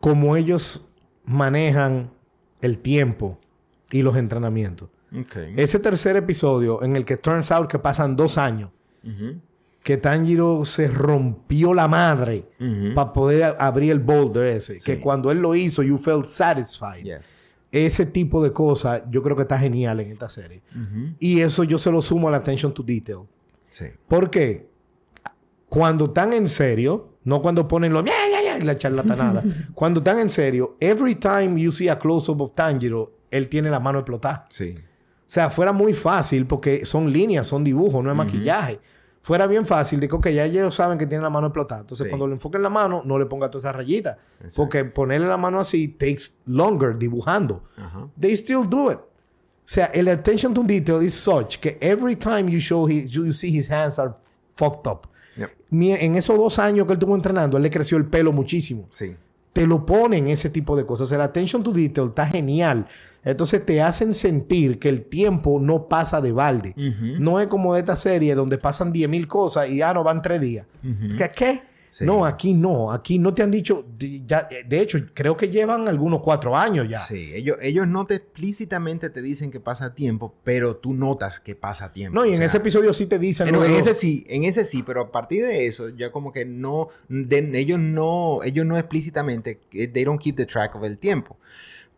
cómo 0.00 0.36
ellos 0.36 0.86
manejan 1.24 2.10
el 2.60 2.78
tiempo 2.78 3.38
y 3.90 4.02
los 4.02 4.16
entrenamientos. 4.16 4.88
Ok. 5.16 5.36
Ese 5.56 5.78
tercer 5.78 6.16
episodio 6.16 6.82
en 6.82 6.96
el 6.96 7.04
que 7.04 7.16
turns 7.16 7.50
out 7.50 7.68
que 7.70 7.78
pasan 7.78 8.16
dos 8.16 8.38
años, 8.38 8.70
Ujú, 9.04 9.40
que 9.82 9.96
Tanjiro 9.96 10.64
se 10.64 10.88
rompió 10.88 11.72
la 11.72 11.86
madre 11.86 12.48
ujú. 12.60 12.92
para 12.94 13.12
poder 13.12 13.56
abrir 13.58 13.92
el 13.92 14.00
boulder 14.00 14.46
ese, 14.48 14.78
Sí. 14.80 14.84
que 14.84 15.00
cuando 15.00 15.30
él 15.30 15.38
lo 15.38 15.54
hizo, 15.54 15.82
you 15.82 15.96
felt 15.96 16.26
satisfied. 16.26 17.04
Yes. 17.04 17.54
Ese 17.84 18.06
tipo 18.06 18.42
de 18.42 18.52
cosas 18.52 19.02
yo 19.10 19.22
creo 19.22 19.36
que 19.36 19.42
está 19.42 19.58
genial 19.58 20.00
en 20.00 20.12
esta 20.12 20.28
serie. 20.30 20.62
Y 21.18 21.40
eso 21.40 21.62
yo 21.64 21.76
se 21.76 21.90
lo 21.90 22.00
sumo 22.00 22.28
a 22.28 22.30
la 22.30 22.38
attention 22.38 22.72
to 22.72 22.82
detail. 22.82 23.20
Sí. 23.68 23.86
¿Por 24.08 24.30
qué? 24.30 24.66
Cuando 25.68 26.06
están 26.06 26.32
en 26.32 26.48
serio, 26.48 27.18
no 27.24 27.42
cuando 27.42 27.68
ponen 27.68 27.92
lo... 27.92 28.02
Y 28.02 28.64
la 28.64 28.76
charlatanada. 28.76 29.42
cuando 29.74 30.00
están 30.00 30.18
en 30.20 30.30
serio, 30.30 30.76
every 30.80 31.16
time 31.16 31.60
you 31.60 31.70
see 31.70 31.88
a 31.88 31.98
close-up 31.98 32.40
of 32.40 32.52
Tanjiro, 32.52 33.12
él 33.30 33.48
tiene 33.48 33.68
la 33.68 33.80
mano 33.80 33.98
explotada. 33.98 34.46
Sí. 34.48 34.74
O 34.78 35.28
sea, 35.28 35.50
fuera 35.50 35.72
muy 35.72 35.92
fácil 35.92 36.46
porque 36.46 36.86
son 36.86 37.12
líneas, 37.12 37.46
son 37.46 37.64
dibujos, 37.64 38.02
no 38.02 38.10
es 38.10 38.16
maquillaje. 38.16 38.80
Fuera 39.26 39.48
bien 39.48 39.66
fácil 39.66 39.98
de 39.98 40.06
que, 40.06 40.14
ok, 40.14 40.28
ya 40.28 40.44
ellos 40.44 40.72
saben 40.76 40.96
que 40.98 41.04
tiene 41.04 41.24
la 41.24 41.30
mano 41.30 41.48
explotada. 41.48 41.80
Entonces, 41.80 42.04
Sí. 42.04 42.10
cuando 42.10 42.28
le 42.28 42.34
enfoquen 42.34 42.62
la 42.62 42.68
mano, 42.70 43.02
no 43.04 43.18
le 43.18 43.26
ponga 43.26 43.50
todas 43.50 43.64
esas 43.64 43.74
rayitas. 43.74 44.18
Exacto. 44.38 44.54
Porque 44.62 44.84
ponerle 44.84 45.26
la 45.26 45.36
mano 45.36 45.58
así 45.58 45.88
takes 45.88 46.36
longer 46.46 46.96
dibujando. 46.96 47.64
Ajá. 47.76 48.06
They 48.20 48.34
still 48.36 48.68
do 48.68 48.92
it. 48.92 48.98
O 48.98 49.68
sea, 49.68 49.86
el 49.86 50.06
attention 50.06 50.54
to 50.54 50.62
detail 50.62 51.02
is 51.02 51.12
such 51.14 51.56
que 51.58 51.76
every 51.80 52.14
time 52.14 52.48
you 52.48 52.60
show 52.60 52.88
his, 52.88 53.10
you 53.10 53.32
see 53.32 53.48
his 53.58 53.68
hands 53.68 53.98
are 53.98 54.12
fucked 54.54 54.88
up. 54.88 55.08
Yep. 55.36 55.50
En 55.72 56.14
esos 56.14 56.38
dos 56.38 56.60
años 56.60 56.86
que 56.86 56.92
él 56.92 56.98
estuvo 57.00 57.16
entrenando, 57.16 57.56
él 57.56 57.64
le 57.64 57.70
creció 57.70 57.98
el 57.98 58.04
pelo 58.04 58.30
muchísimo. 58.32 58.86
Sí. 58.92 59.16
Te 59.52 59.66
lo 59.66 59.84
ponen 59.84 60.28
ese 60.28 60.50
tipo 60.50 60.76
de 60.76 60.86
cosas. 60.86 61.10
El 61.10 61.20
attention 61.20 61.64
to 61.64 61.72
detail 61.72 62.10
está 62.10 62.26
genial. 62.26 62.86
Entonces 63.26 63.66
te 63.66 63.82
hacen 63.82 64.14
sentir 64.14 64.78
que 64.78 64.88
el 64.88 65.02
tiempo 65.02 65.58
no 65.60 65.88
pasa 65.88 66.20
de 66.20 66.32
balde. 66.32 66.74
No 67.18 67.40
es 67.40 67.48
como 67.48 67.74
de 67.74 67.80
esta 67.80 67.96
serie 67.96 68.34
donde 68.34 68.56
pasan 68.56 68.92
10.000 68.92 69.26
cosas 69.26 69.68
y 69.68 69.76
ya 69.78 69.92
no 69.92 70.02
van 70.04 70.22
tres 70.22 70.40
días. 70.40 70.64
Ujú. 70.82 71.16
¿Qué? 71.18 71.30
qué? 71.36 71.62
Sí. 71.88 72.04
No, 72.04 72.26
aquí 72.26 72.52
no. 72.52 72.92
Aquí 72.92 73.18
no 73.18 73.32
te 73.34 73.42
han 73.42 73.50
dicho. 73.50 73.84
de- 73.98 74.22
ya- 74.26 74.46
de 74.66 74.80
hecho, 74.80 74.98
creo 75.14 75.34
que 75.36 75.48
llevan 75.48 75.88
algunos 75.88 76.20
cuatro 76.20 76.54
años 76.56 76.86
ya. 76.90 76.98
Sí, 76.98 77.30
ellos, 77.34 77.56
ellos 77.62 77.88
no 77.88 78.04
te 78.06 78.14
explícitamente 78.16 79.08
te 79.10 79.22
dicen 79.22 79.50
que 79.50 79.60
pasa 79.60 79.94
tiempo, 79.94 80.34
pero 80.44 80.76
tú 80.76 80.92
notas 80.92 81.40
que 81.40 81.54
pasa 81.56 81.92
tiempo. 81.92 82.14
No, 82.18 82.26
y 82.26 82.28
O 82.28 82.32
en 82.32 82.36
sea, 82.38 82.46
ese 82.46 82.56
episodio 82.58 82.92
sí 82.92 83.06
te 83.06 83.18
dicen. 83.18 83.48
eh, 83.48 83.52
no, 83.52 83.64
en 83.64 83.74
ese 83.74 83.94
sí, 83.94 84.24
en 84.28 84.44
ese 84.44 84.66
sí, 84.66 84.82
pero 84.84 85.00
a 85.00 85.10
partir 85.10 85.44
de 85.46 85.66
eso, 85.66 85.88
ya 85.88 86.12
como 86.12 86.32
que 86.32 86.44
no, 86.44 86.88
de- 87.08 87.58
ellos 87.58 87.78
no, 87.80 88.42
ellos 88.44 88.66
no 88.66 88.76
explícitamente, 88.78 89.58
eh, 89.72 89.88
they 89.88 90.04
don't 90.04 90.20
keep 90.20 90.36
the 90.36 90.44
track 90.46 90.76
of 90.76 90.84
el 90.84 90.98
tiempo, 90.98 91.38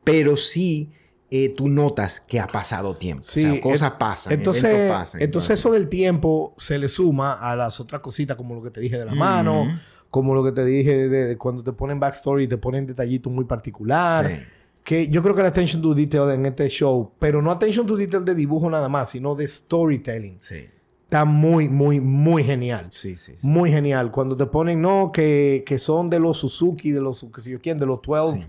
pero 0.04 0.36
sí 0.36 0.90
eh, 1.30 1.54
tú 1.54 1.68
notas 1.68 2.20
que 2.20 2.40
ha 2.40 2.46
pasado 2.46 2.96
tiempo, 2.96 3.24
Sí, 3.26 3.44
o 3.44 3.52
sea, 3.52 3.60
cosas 3.60 3.92
en- 3.92 3.98
pasan, 3.98 4.32
Entonces, 4.32 4.90
pasan. 4.90 5.20
entonces 5.22 5.58
eso 5.58 5.70
del 5.72 5.88
tiempo 5.88 6.54
se 6.56 6.78
le 6.78 6.88
suma 6.88 7.34
a 7.34 7.54
las 7.54 7.80
otras 7.80 8.00
cositas 8.00 8.36
como 8.36 8.54
lo 8.54 8.62
que 8.62 8.70
te 8.70 8.80
dije 8.80 8.96
de 8.96 9.04
la 9.04 9.14
mano, 9.14 9.66
como 10.10 10.34
lo 10.34 10.42
que 10.42 10.52
te 10.52 10.64
dije 10.64 11.08
de, 11.08 11.26
de 11.26 11.36
cuando 11.36 11.62
te 11.62 11.72
ponen 11.72 12.00
backstory 12.00 12.44
y 12.44 12.48
te 12.48 12.56
ponen 12.56 12.86
detallitos 12.86 13.30
muy 13.32 13.44
particular. 13.44 14.26
Sí. 14.28 14.42
Que 14.84 15.08
yo 15.08 15.22
creo 15.22 15.34
que 15.34 15.42
la 15.42 15.48
attention 15.48 15.82
to 15.82 15.92
detail 15.94 16.30
en 16.30 16.46
este 16.46 16.66
show, 16.70 17.12
pero 17.18 17.42
no 17.42 17.50
attention 17.50 17.86
to 17.86 17.94
detail 17.94 18.24
de 18.24 18.34
dibujo 18.34 18.70
nada 18.70 18.88
más, 18.88 19.10
sino 19.10 19.34
de 19.34 19.46
storytelling. 19.46 20.38
Sí, 20.40 20.64
Está 21.04 21.26
muy, 21.26 21.68
muy, 21.68 22.00
muy 22.00 22.42
genial. 22.42 22.86
sí, 22.90 23.14
sí. 23.16 23.32
sí. 23.36 23.46
Muy 23.46 23.70
genial. 23.70 24.10
Cuando 24.10 24.34
te 24.34 24.46
ponen, 24.46 24.80
no, 24.80 25.10
que, 25.12 25.62
que 25.66 25.76
son 25.76 26.08
de 26.08 26.18
los 26.20 26.38
Suzuki, 26.38 26.90
de 26.90 27.00
los, 27.02 27.22
que 27.34 27.42
sé 27.42 27.50
yo 27.50 27.60
quién, 27.60 27.76
de 27.76 27.84
los 27.84 28.00
12, 28.00 28.40
Sí. 28.40 28.46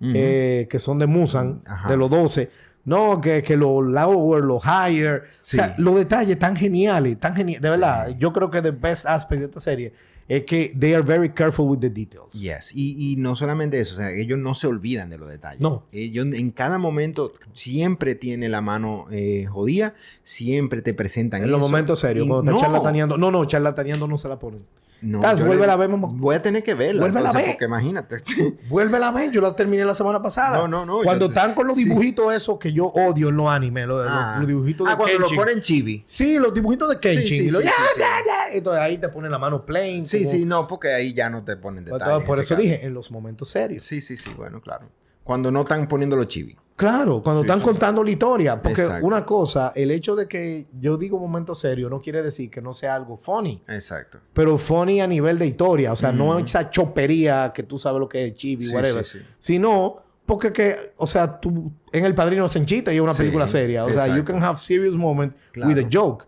Eh, 0.00 0.66
que 0.70 0.78
son 0.78 0.98
de 0.98 1.06
Musan, 1.06 1.62
Ajá. 1.66 1.90
de 1.90 1.96
los 1.96 2.10
12. 2.10 2.48
No, 2.84 3.20
que, 3.20 3.42
que 3.42 3.56
los 3.56 3.84
lower, 3.84 4.44
los 4.44 4.62
higher. 4.64 5.24
Sí. 5.40 5.58
O 5.58 5.60
sea, 5.60 5.74
los 5.78 5.96
detalles 5.96 6.38
tan 6.38 6.54
geniales, 6.54 7.18
tan 7.18 7.34
geniales. 7.34 7.62
De 7.62 7.70
verdad, 7.70 8.16
yo 8.18 8.32
creo 8.32 8.50
que 8.50 8.62
the 8.62 8.70
best 8.70 9.06
aspect 9.06 9.40
de 9.40 9.46
esta 9.46 9.60
serie 9.60 9.92
es 10.28 10.44
que 10.44 10.74
they 10.78 10.92
are 10.92 11.02
very 11.02 11.30
careful 11.30 11.66
with 11.68 11.78
the 11.78 11.90
details. 11.90 12.32
Yes, 12.32 12.72
y, 12.74 13.12
y 13.12 13.16
no 13.16 13.36
solamente 13.36 13.78
eso, 13.80 13.94
o 13.94 13.96
sea, 13.98 14.10
ellos 14.10 14.38
no 14.38 14.54
se 14.54 14.66
olvidan 14.66 15.08
de 15.08 15.18
los 15.18 15.28
detalles. 15.28 15.60
No. 15.60 15.84
Ellos 15.92 16.26
en 16.32 16.50
cada 16.50 16.78
momento 16.78 17.32
siempre 17.52 18.14
tiene 18.16 18.48
la 18.48 18.60
mano 18.60 19.06
eh, 19.10 19.46
jodida, 19.46 19.94
siempre 20.24 20.82
te 20.82 20.94
presentan 20.94 21.44
En 21.44 21.50
los 21.50 21.60
momentos 21.60 22.00
serios, 22.00 22.26
Y 22.26 22.28
cuando 22.28 22.50
no, 22.50 22.56
está 22.58 22.68
charlataneando. 22.68 23.16
No, 23.18 23.30
no, 23.30 23.44
charlataneando 23.44 24.08
no 24.08 24.18
se 24.18 24.28
la 24.28 24.38
ponen. 24.38 24.62
No, 25.02 25.20
Taz, 25.20 25.38
yo 25.38 25.44
vuélvela 25.46 25.68
le- 25.68 25.72
a 25.72 25.76
ver, 25.76 25.88
mamá. 25.90 26.08
Voy 26.10 26.34
a 26.34 26.40
tener 26.42 26.62
que 26.62 26.74
verla. 26.74 27.02
Vuélvela 27.02 27.30
a 27.30 27.32
ver. 27.32 27.46
Porque 27.50 27.64
imagínate. 27.66 28.16
Vuélvela 28.68 29.08
a 29.08 29.10
ver, 29.12 29.30
yo 29.30 29.40
la 29.40 29.54
terminé 29.54 29.84
la 29.84 29.94
semana 29.94 30.22
pasada. 30.22 30.56
No, 30.56 30.66
no, 30.68 30.86
no, 30.86 31.02
Cuando 31.02 31.26
están 31.26 31.54
con 31.54 31.66
los 31.66 31.76
sí. 31.76 31.84
dibujitos 31.84 32.32
esos 32.32 32.58
que 32.58 32.72
yo 32.72 32.86
odio 32.86 33.28
en 33.28 33.36
los 33.36 33.48
animes, 33.48 33.86
los, 33.86 34.06
Ah. 34.08 34.36
los 34.38 34.48
dibujitos 34.48 34.86
de 34.86 34.92
Ah, 34.94 34.96
cuando 34.96 35.18
lo 35.18 35.28
ponen 35.28 35.60
chibi. 35.60 36.04
Sí, 36.08 36.38
los 36.38 36.52
dibujitos 36.54 36.88
de 36.88 36.98
Kenshin. 36.98 37.26
Sí, 37.26 37.36
sí, 37.36 37.44
y 37.46 37.50
lo- 37.50 37.58
sí, 37.58 37.64
ya, 37.64 37.70
sí, 37.72 37.82
sí. 37.94 38.00
ya, 38.00 38.06
ya. 38.26 38.56
Entonces 38.56 38.82
ahí 38.82 38.98
te 38.98 39.08
ponen 39.10 39.30
la 39.30 39.38
mano 39.38 39.64
plain. 39.66 40.02
Sí, 40.02 40.18
como- 40.24 40.30
sí, 40.30 40.44
no, 40.46 40.66
porque 40.66 40.92
ahí 40.94 41.12
ya 41.14 41.28
no 41.28 41.44
te 41.44 41.56
ponen 41.56 41.84
detalles. 41.84 42.24
Por 42.26 42.40
eso 42.40 42.54
caso. 42.54 42.62
dije, 42.62 42.84
en 42.86 42.94
los 42.94 43.10
momentos 43.10 43.48
serios. 43.50 43.82
Sí, 43.82 44.00
sí, 44.00 44.16
sí, 44.16 44.30
bueno, 44.36 44.60
claro. 44.60 44.88
Cuando 45.26 45.50
no 45.50 45.62
están 45.62 45.86
poniendo 45.88 46.14
los 46.16 46.28
chibi. 46.28 46.56
Claro, 46.76 47.22
cuando 47.22 47.40
Sí, 47.42 47.46
están 47.46 47.58
sí. 47.58 47.64
contando 47.64 48.04
la 48.04 48.10
historia. 48.10 48.62
Porque 48.62 48.82
Exacto. 48.82 49.06
una 49.06 49.24
cosa, 49.26 49.72
el 49.74 49.90
hecho 49.90 50.14
de 50.14 50.28
que 50.28 50.66
yo 50.78 50.96
digo 50.96 51.18
momento 51.18 51.54
serio 51.54 51.90
no 51.90 52.00
quiere 52.00 52.22
decir 52.22 52.48
que 52.50 52.60
no 52.62 52.72
sea 52.72 52.94
algo 52.94 53.16
funny. 53.16 53.62
Exacto. 53.66 54.18
Pero 54.32 54.56
funny 54.56 55.00
a 55.00 55.06
nivel 55.06 55.38
de 55.38 55.46
historia. 55.46 55.90
O 55.92 55.96
sea, 55.96 56.12
no 56.12 56.28
Ujú. 56.36 56.38
esa 56.44 56.70
chopería 56.70 57.50
que 57.54 57.62
tú 57.64 57.76
sabes 57.78 57.98
lo 57.98 58.08
que 58.08 58.26
es 58.28 58.34
chibi, 58.34 58.66
Sí, 58.66 58.74
whatever. 58.74 59.04
sí, 59.04 59.18
sí. 59.18 59.24
Sino 59.38 60.02
porque 60.26 60.52
que, 60.52 60.92
o 60.96 61.06
sea, 61.06 61.40
tú 61.40 61.72
en 61.92 62.04
El 62.04 62.14
Padrino 62.14 62.46
se 62.46 62.58
enchita 62.58 62.92
y 62.92 62.96
es 62.96 63.02
una 63.02 63.14
película 63.14 63.48
seria. 63.48 63.84
O 63.84 63.90
sea, 63.90 64.14
you 64.14 64.22
can 64.24 64.42
have 64.42 64.58
serious 64.58 64.94
moment 64.96 65.34
Claro. 65.52 65.70
with 65.72 65.78
a 65.84 65.88
joke. 65.92 66.26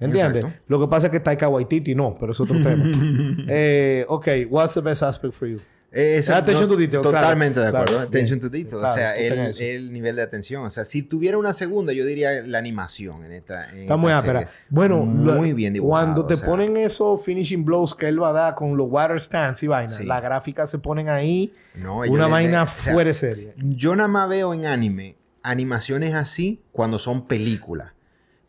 ¿Entiendes? 0.00 0.44
Exacto. 0.44 0.62
Lo 0.68 0.78
que 0.80 0.86
pasa 0.86 1.08
es 1.08 1.10
que 1.12 1.18
Taika 1.18 1.48
Waititi 1.48 1.94
no, 1.96 2.16
pero 2.20 2.30
es 2.30 2.38
otro 2.40 2.54
tema. 2.62 2.84
eh, 3.48 4.04
ok, 4.08 4.28
what's 4.48 4.74
the 4.74 4.80
best 4.80 5.02
aspect 5.02 5.34
for 5.34 5.48
you? 5.48 5.58
Esa- 5.90 6.36
Attention 6.36 6.68
no, 6.68 6.74
to 6.74 6.80
detail, 6.80 7.00
claro. 7.02 7.16
Totalmente 7.18 7.60
de 7.60 7.66
acuerdo. 7.68 7.86
Claro, 7.86 8.00
Attention 8.08 8.38
bien. 8.38 8.50
to 8.50 8.56
detail. 8.56 8.78
Claro, 8.80 8.92
o 8.92 8.94
sea, 8.94 9.16
el, 9.16 9.60
el 9.60 9.92
nivel 9.92 10.16
de 10.16 10.22
atención. 10.22 10.62
O 10.64 10.70
sea, 10.70 10.84
si 10.84 11.02
tuviera 11.02 11.38
una 11.38 11.54
segunda, 11.54 11.94
yo 11.94 12.04
diría 12.04 12.42
la 12.46 12.58
animación 12.58 13.24
en 13.24 13.32
esta. 13.32 13.70
en 13.70 13.78
Está 13.82 13.96
muy 13.96 14.12
serie. 14.20 14.48
Bueno, 14.68 14.98
muy 15.06 15.54
bien 15.54 15.72
dibujado. 15.72 16.04
Cuando 16.06 16.26
te 16.26 16.34
o 16.34 16.36
sea, 16.36 16.46
ponen 16.46 16.76
esos 16.76 17.22
finishing 17.24 17.64
blows 17.64 17.94
que 17.94 18.06
él 18.08 18.22
va 18.22 18.30
a 18.30 18.32
dar 18.34 18.54
con 18.54 18.76
los 18.76 18.86
water 18.90 19.18
stands 19.20 19.62
y 19.62 19.66
vaina, 19.66 19.90
Sí. 19.90 20.04
las 20.04 20.20
gráficas 20.22 20.70
se 20.70 20.78
ponen 20.78 21.08
ahí, 21.08 21.54
no, 21.74 22.00
una 22.00 22.26
vaina 22.26 22.64
o 22.64 22.66
sea, 22.66 22.92
fuera 22.92 23.08
de 23.08 23.14
serie. 23.14 23.54
Yo 23.56 23.96
nada 23.96 24.08
más 24.08 24.28
veo 24.28 24.52
en 24.52 24.66
anime 24.66 25.16
animaciones 25.42 26.14
así 26.14 26.60
cuando 26.72 26.98
son 26.98 27.26
películas. 27.26 27.92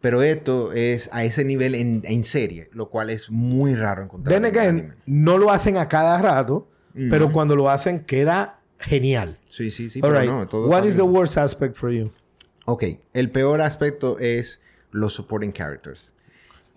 Pero 0.01 0.21
esto 0.23 0.71
es 0.73 1.09
a 1.11 1.23
ese 1.25 1.43
nivel 1.43 1.75
en, 1.75 2.01
en 2.05 2.23
serie, 2.23 2.69
lo 2.73 2.89
cual 2.89 3.09
es 3.09 3.29
muy 3.29 3.75
raro 3.75 4.03
encontrar. 4.03 4.33
Then 4.33 4.45
en 4.45 4.57
again, 4.57 4.69
anime. 4.79 4.93
no 5.05 5.37
lo 5.37 5.51
hacen 5.51 5.77
a 5.77 5.87
cada 5.89 6.21
rato, 6.21 6.67
Pero 6.93 7.31
cuando 7.31 7.55
lo 7.55 7.69
hacen 7.69 7.99
queda 7.99 8.59
genial. 8.79 9.37
Sí, 9.49 9.71
sí, 9.71 9.89
sí. 9.89 9.99
All 10.01 10.09
pero 10.09 10.19
right. 10.19 10.29
no, 10.29 10.47
todo 10.47 10.67
What 10.67 10.85
is 10.85 10.95
the 10.95 11.03
worst 11.03 11.37
aspect 11.37 11.75
for 11.75 11.91
you? 11.91 12.11
Ok, 12.65 12.83
el 13.13 13.31
peor 13.31 13.61
aspecto 13.61 14.19
es 14.19 14.61
los 14.91 15.13
supporting 15.13 15.51
characters. 15.51 16.13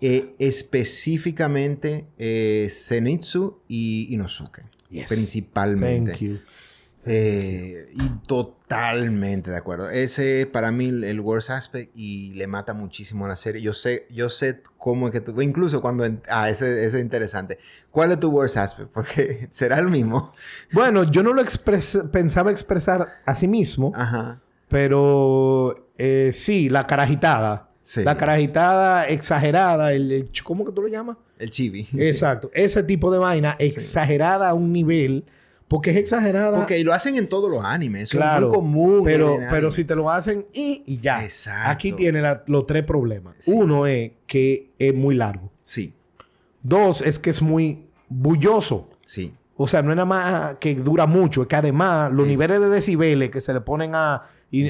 Eh, 0.01 0.35
específicamente 0.39 2.05
eh, 2.17 2.67
Zenitsu 2.69 3.59
y 3.67 4.13
Inosuke. 4.13 4.63
Yes. 4.89 5.09
Principalmente. 5.09 6.11
Thank 6.11 6.21
you. 6.21 6.39
Eh, 7.05 7.87
y 7.93 8.09
totalmente 8.27 9.51
de 9.51 9.57
acuerdo. 9.57 9.89
Ese 9.89 10.41
es 10.41 10.47
para 10.47 10.71
mí 10.71 10.87
el, 10.87 11.19
worst 11.19 11.49
aspect 11.49 11.91
y 11.95 12.33
le 12.33 12.47
mata 12.47 12.73
muchísimo 12.73 13.25
a 13.25 13.27
la 13.27 13.35
serie. 13.35 13.61
Yo 13.61 13.73
sé, 13.73 14.07
yo 14.09 14.29
sé 14.29 14.61
cómo 14.77 15.07
es 15.07 15.11
que 15.13 15.21
tú, 15.21 15.41
incluso 15.41 15.81
cuando, 15.81 16.05
ah, 16.29 16.49
ese, 16.49 16.85
ese 16.85 16.97
es 16.97 17.03
interesante. 17.03 17.59
¿Cuál 17.91 18.11
es 18.11 18.19
tu 18.19 18.29
worst 18.29 18.57
aspect? 18.57 18.89
Porque 18.91 19.47
será 19.51 19.79
el 19.79 19.89
mismo. 19.89 20.33
Bueno, 20.71 21.03
yo 21.03 21.23
no 21.23 21.33
lo 21.33 21.41
expres- 21.41 22.09
pensaba 22.09 22.51
expresar 22.51 23.21
a 23.25 23.35
sí 23.35 23.47
mismo, 23.47 23.91
Ajá. 23.95 24.39
pero 24.69 25.89
eh, 25.97 26.29
sí, 26.31 26.69
la 26.69 26.87
carajitada. 26.87 27.69
Sí. 27.83 28.01
La 28.03 28.15
carajitada 28.17 29.07
exagerada, 29.07 29.91
el, 29.91 30.11
el 30.11 30.31
¿cómo 30.43 30.63
que 30.65 30.71
tú 30.71 30.81
lo 30.81 30.87
llamas? 30.87 31.17
El 31.37 31.49
chibi. 31.49 31.87
Exacto. 31.97 32.49
Ese 32.53 32.81
tipo 32.83 33.11
de 33.11 33.19
vaina 33.19 33.57
exagerada 33.59 34.49
a 34.49 34.53
un 34.53 34.71
nivel, 34.71 35.25
porque 35.73 35.89
es 35.89 35.97
exagerada. 35.97 36.55
Porque 36.59 36.83
lo 36.83 36.93
hacen 36.93 37.15
en 37.15 37.27
todos 37.27 37.49
los 37.49 37.65
animes. 37.65 38.03
Eso 38.09 38.19
Claro, 38.19 38.45
es 38.45 38.51
muy 38.51 38.55
común. 38.91 39.01
pero, 39.03 39.39
pero 39.49 39.71
si 39.71 39.85
te 39.85 39.95
lo 39.95 40.11
hacen 40.11 40.45
y, 40.53 40.83
y 40.85 40.99
ya. 40.99 41.23
Exacto. 41.23 41.71
Aquí 41.71 41.93
tiene 41.93 42.21
la- 42.21 42.43
los 42.45 42.67
tres 42.67 42.85
problemas. 42.85 43.37
Sí. 43.39 43.51
Uno 43.51 43.87
es 43.87 44.11
que 44.27 44.69
es 44.77 44.93
muy 44.93 45.15
largo. 45.15 45.49
Sí, 45.63 45.93
Dos 46.61 47.01
es 47.01 47.17
que 47.17 47.31
es 47.31 47.41
muy 47.41 47.85
bulloso. 48.07 48.87
sí. 49.05 49.33
O 49.55 49.67
sea, 49.67 49.81
no 49.83 49.91
es 49.91 49.95
nada 49.95 50.05
más 50.05 50.55
que 50.59 50.73
dura 50.75 51.05
mucho, 51.05 51.43
es 51.43 51.47
que 51.47 51.55
además 51.55 52.11
los 52.11 52.25
Es- 52.25 52.29
niveles 52.31 52.59
de 52.59 52.69
decibeles 52.69 53.29
que 53.29 53.39
se 53.41 53.53
le 53.53 53.61
ponen 53.61 53.93
a, 53.95 54.15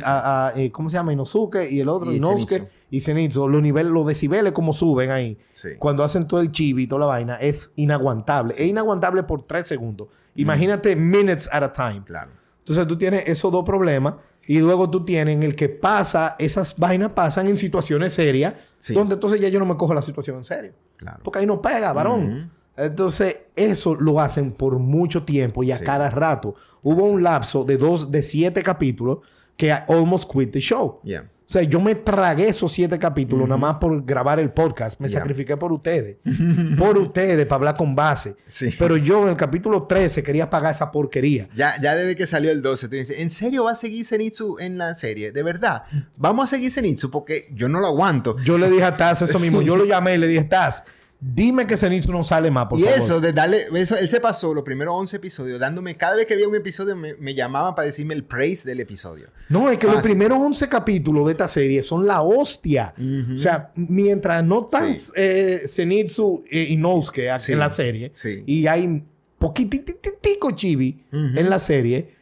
a- 0.04 0.48
a- 0.48 0.54
eh, 0.56 0.72
¿cómo 0.72 0.90
se 0.90 0.96
llama? 0.98 1.12
Inosuke 1.14 1.70
y 1.72 1.80
el 1.80 1.88
otro, 1.90 2.12
Y 2.12 2.18
Inosuke. 2.18 2.68
Y 2.94 3.00
Zenitsu, 3.00 3.48
los 3.50 3.60
niveles, 3.62 3.92
los 3.92 4.06
decibeles 4.06 4.52
como 4.54 4.72
suben 4.72 5.10
ahí, 5.10 5.36
Sí. 5.56 5.70
cuando 5.80 6.04
hacen 6.04 6.28
todo 6.28 6.42
el 6.42 6.52
chibi 6.52 6.84
y 6.84 6.88
toda 6.88 7.00
la 7.00 7.06
vaina, 7.08 7.36
es 7.38 7.72
inaguantable. 7.76 8.54
Es 8.56 8.68
inaguantable 8.68 9.24
por 9.24 9.42
tres 9.48 9.68
segundos. 9.68 10.10
Imagínate 10.36 10.96
minutes 10.96 11.50
at 11.52 11.64
a 11.64 11.74
time. 11.74 12.04
Claro. 12.06 12.30
Entonces 12.60 12.86
tú 12.88 12.96
tienes 12.96 13.24
esos 13.26 13.52
dos 13.52 13.66
problemas 13.66 14.16
y 14.48 14.60
luego 14.60 14.90
tú 14.92 15.04
tienes 15.04 15.36
en 15.36 15.42
el 15.42 15.56
que 15.56 15.70
pasa, 15.70 16.36
esas 16.38 16.78
vainas 16.78 17.12
pasan 17.14 17.48
en 17.48 17.58
situaciones 17.58 18.14
serias, 18.14 18.54
Sí. 18.78 18.94
donde 18.94 19.16
entonces 19.16 19.42
ya 19.42 19.50
yo 19.50 19.58
no 19.60 19.66
me 19.66 19.76
cojo 19.76 19.94
la 19.96 20.02
situación 20.04 20.38
en 20.38 20.44
serio. 20.44 20.74
Claro. 20.98 21.20
Porque 21.24 21.40
ahí 21.40 21.46
no 21.48 21.62
pega, 21.62 21.94
varón. 21.94 22.26
Ujú. 22.26 22.50
Entonces, 22.78 23.38
eso 23.56 23.96
lo 23.96 24.20
hacen 24.20 24.52
por 24.52 24.78
mucho 24.78 25.24
tiempo 25.24 25.64
y 25.64 25.72
a 25.72 25.78
Sí. 25.78 25.84
cada 25.84 26.10
rato. 26.12 26.56
Hubo 26.84 27.06
un 27.06 27.24
lapso 27.24 27.64
de 27.64 27.78
dos, 27.78 28.12
de 28.12 28.22
siete 28.22 28.62
capítulos 28.62 29.20
que 29.58 29.68
I 29.68 29.80
almost 29.92 30.32
quit 30.32 30.52
the 30.52 30.60
show. 30.60 31.00
Yeah. 31.04 31.30
O 31.46 31.50
sea, 31.54 31.62
yo 31.64 31.82
me 31.82 31.94
tragué 31.96 32.48
esos 32.48 32.72
siete 32.72 32.98
capítulos 32.98 33.48
nada 33.48 33.58
más 33.58 33.76
por 33.76 34.04
grabar 34.06 34.40
el 34.40 34.52
podcast. 34.52 35.00
Me 35.00 35.10
sacrifiqué 35.10 35.58
por 35.58 35.74
ustedes. 35.74 36.18
por 36.78 36.98
ustedes, 36.98 37.46
para 37.46 37.58
hablar 37.58 37.78
con 37.78 37.94
base. 37.96 38.36
Sí. 38.48 38.74
Pero 38.80 38.96
yo 38.96 39.24
en 39.24 39.30
el 39.30 39.36
capítulo 39.36 39.84
13 39.84 40.24
quería 40.24 40.50
pagar 40.50 40.72
esa 40.72 40.90
porquería. 40.92 41.50
Ya, 41.56 41.74
ya 41.82 41.96
desde 41.96 42.16
que 42.16 42.28
salió 42.28 42.50
el 42.50 42.62
12, 42.62 42.88
tú 42.88 42.96
dices, 42.96 43.20
¿en 43.20 43.30
serio 43.30 43.66
va 43.66 43.72
a 43.72 43.76
seguir 43.76 44.06
Zenitsu 44.06 44.58
en 44.60 44.78
la 44.78 44.96
serie? 44.96 45.32
¿De 45.34 45.44
verdad? 45.44 45.84
Vamos 46.16 46.46
a 46.46 46.48
seguir 46.56 46.72
Zenitsu 46.72 47.12
porque 47.12 47.46
yo 47.54 47.68
no 47.68 47.82
lo 47.82 47.88
aguanto. 47.88 48.38
Yo 48.46 48.58
le 48.58 48.70
dije 48.70 48.86
a 48.86 48.96
Taz 48.96 49.22
eso 49.22 49.38
Sí. 49.38 49.44
mismo. 49.44 49.62
Yo 49.62 49.76
lo 49.76 49.84
llamé 49.86 50.16
y 50.16 50.18
le 50.20 50.28
dije, 50.28 50.46
Taz, 50.46 50.86
dime 51.25 51.65
que 51.65 51.77
Zenitsu 51.77 52.12
no 52.12 52.24
sale 52.24 52.51
más, 52.51 52.68
por 52.68 52.77
y 52.80 52.84
favor. 52.84 52.98
eso, 53.00 53.22
de 53.22 53.32
darle, 53.32 53.62
eso, 53.75 53.96
él 53.96 54.10
se 54.10 54.20
pasó 54.20 54.53
los 54.53 54.63
primeros 54.63 54.94
11 54.98 55.15
episodios 55.18 55.60
dándome, 55.60 55.96
cada 55.96 56.15
vez 56.18 56.25
que 56.25 56.34
había 56.34 56.48
un 56.48 56.56
episodio 56.56 56.96
me, 56.96 57.13
me 57.15 57.34
llamaban 57.34 57.75
para 57.75 57.86
decirme 57.86 58.13
el 58.13 58.24
praise 58.25 58.68
del 58.68 58.80
episodio. 58.82 59.27
No, 59.50 59.70
es 59.70 59.77
que 59.77 59.88
los 59.88 59.98
Ah, 59.98 60.01
sí. 60.01 60.10
primeros 60.10 60.38
11 60.39 60.68
capítulos 60.68 61.25
de 61.27 61.32
esta 61.32 61.48
serie 61.48 61.82
son 61.84 62.06
la 62.06 62.22
hostia. 62.22 62.94
O 63.34 63.38
sea, 63.38 63.72
mientras 63.75 64.44
no 64.44 64.62
están 64.65 64.94
Sí. 64.94 65.12
eh, 65.15 65.63
Zenitsu 65.68 66.44
e 66.50 66.63
Inosuke 66.63 67.30
aquí 67.32 67.46
Sí. 67.46 67.51
en 67.53 67.60
la 67.60 67.70
serie 67.70 68.12
Sí. 68.15 68.44
y 68.46 68.68
hay 68.68 69.03
poquititico 69.39 70.51
chibi 70.51 71.03
Ujú. 71.12 71.38
en 71.39 71.50
la 71.50 71.60
serie, 71.60 72.15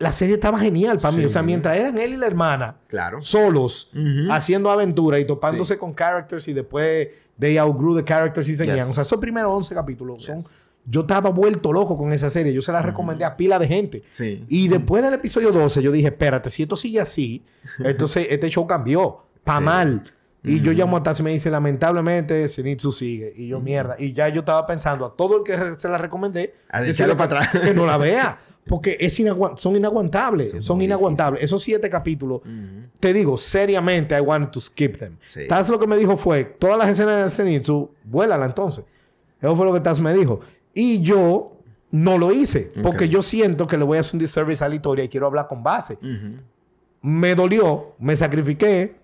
la 0.00 0.10
serie 0.12 0.34
estaba 0.34 0.58
genial 0.58 0.98
para 0.98 1.12
mí. 1.12 1.20
Sí. 1.20 1.26
O 1.26 1.30
sea, 1.30 1.42
mientras 1.42 1.76
eran 1.78 1.96
él 1.98 2.14
y 2.14 2.16
la 2.16 2.26
hermana 2.26 2.76
Claro. 2.88 3.22
solos 3.22 3.92
haciendo 4.30 4.68
aventura 4.70 5.18
y 5.20 5.24
topándose 5.24 5.74
Sí. 5.74 5.78
con 5.78 5.94
characters 5.94 6.48
y 6.48 6.52
después 6.52 7.08
they 7.38 7.56
outgrew 7.58 7.94
the 7.96 8.02
characters 8.04 8.48
y 8.48 8.54
seguían. 8.56 8.78
Yes. 8.78 8.88
O 8.90 8.92
sea, 8.94 9.02
esos 9.04 9.20
primeros 9.20 9.52
11 9.54 9.74
capítulos 9.74 10.24
son... 10.24 10.38
Yes. 10.38 10.54
Yo 10.86 11.02
estaba 11.02 11.28
vuelto 11.30 11.72
loco 11.72 11.96
con 11.96 12.12
esa 12.12 12.30
serie. 12.30 12.52
Yo 12.54 12.62
se 12.62 12.72
la 12.72 12.80
recomendé 12.82 13.24
a 13.24 13.36
pila 13.36 13.58
de 13.58 13.68
gente. 13.68 14.02
Sí. 14.10 14.44
Y 14.48 14.66
después 14.68 15.02
del 15.04 15.12
episodio 15.14 15.52
12, 15.52 15.82
yo 15.82 15.92
dije, 15.92 16.08
espérate, 16.08 16.48
si 16.50 16.62
esto 16.62 16.74
sigue 16.74 16.98
así, 17.00 17.44
entonces 17.78 18.26
este 18.30 18.48
show 18.48 18.66
cambió. 18.66 19.18
Pa' 19.44 19.60
mal. 19.60 20.10
Y 20.42 20.60
yo 20.62 20.72
llamo 20.72 20.96
a 20.96 21.02
Tassi 21.02 21.20
y 21.20 21.24
me 21.24 21.30
dice, 21.32 21.50
lamentablemente, 21.50 22.48
Zenitsu 22.48 22.92
sigue. 22.92 23.32
Y 23.36 23.48
yo, 23.48 23.60
mierda. 23.60 23.96
Y 23.98 24.14
ya 24.14 24.28
yo 24.30 24.40
estaba 24.40 24.66
pensando 24.66 25.04
a 25.04 25.14
todo 25.14 25.36
el 25.38 25.44
que 25.44 25.78
se 25.78 25.88
la 25.88 25.98
recomendé, 25.98 26.54
A 26.70 26.80
decirle 26.80 27.12
echarlo 27.12 27.16
para 27.18 27.40
que- 27.42 27.46
atrás. 27.58 27.62
que 27.68 27.74
no 27.74 27.86
la 27.86 27.98
vea. 27.98 28.38
Porque 28.66 28.96
es 29.00 29.18
inagua- 29.18 29.56
son 29.56 29.74
inaguantables. 29.76 30.50
Son 30.50 30.62
Son, 30.62 30.82
inaguantables. 30.82 31.42
Esos 31.42 31.62
siete 31.62 31.88
capítulos, 31.90 32.40
Ujú. 32.42 32.88
te 33.00 33.12
digo, 33.12 33.36
seriamente, 33.36 34.16
I 34.16 34.20
want 34.20 34.50
to 34.52 34.60
skip 34.60 34.98
them. 34.98 35.16
Sí. 35.26 35.48
Taz 35.48 35.68
lo 35.70 35.78
que 35.78 35.86
me 35.86 35.96
dijo 35.96 36.16
fue, 36.16 36.44
todas 36.44 36.76
las 36.78 36.88
escenas 36.88 37.24
de 37.24 37.30
Zenitsu, 37.30 37.90
vuélala 38.04 38.44
entonces. 38.46 38.84
Eso 39.40 39.56
fue 39.56 39.64
lo 39.66 39.72
que 39.72 39.80
Taz 39.80 40.00
me 40.00 40.12
dijo. 40.12 40.40
Y 40.74 41.00
yo 41.00 41.52
no 41.90 42.18
lo 42.18 42.30
hice. 42.32 42.70
Porque 42.82 43.06
Ok. 43.06 43.10
yo 43.10 43.22
siento 43.22 43.66
que 43.66 43.76
le 43.76 43.84
voy 43.84 43.96
a 43.96 44.02
hacer 44.02 44.14
un 44.14 44.20
disservice 44.20 44.62
a 44.62 44.68
la 44.68 44.74
historia 44.76 45.04
y 45.04 45.08
quiero 45.08 45.26
hablar 45.26 45.48
con 45.48 45.62
base. 45.62 45.94
Ujú. 45.94 46.36
Me 47.02 47.34
dolió, 47.34 47.94
me 47.98 48.14
sacrifiqué. 48.14 48.99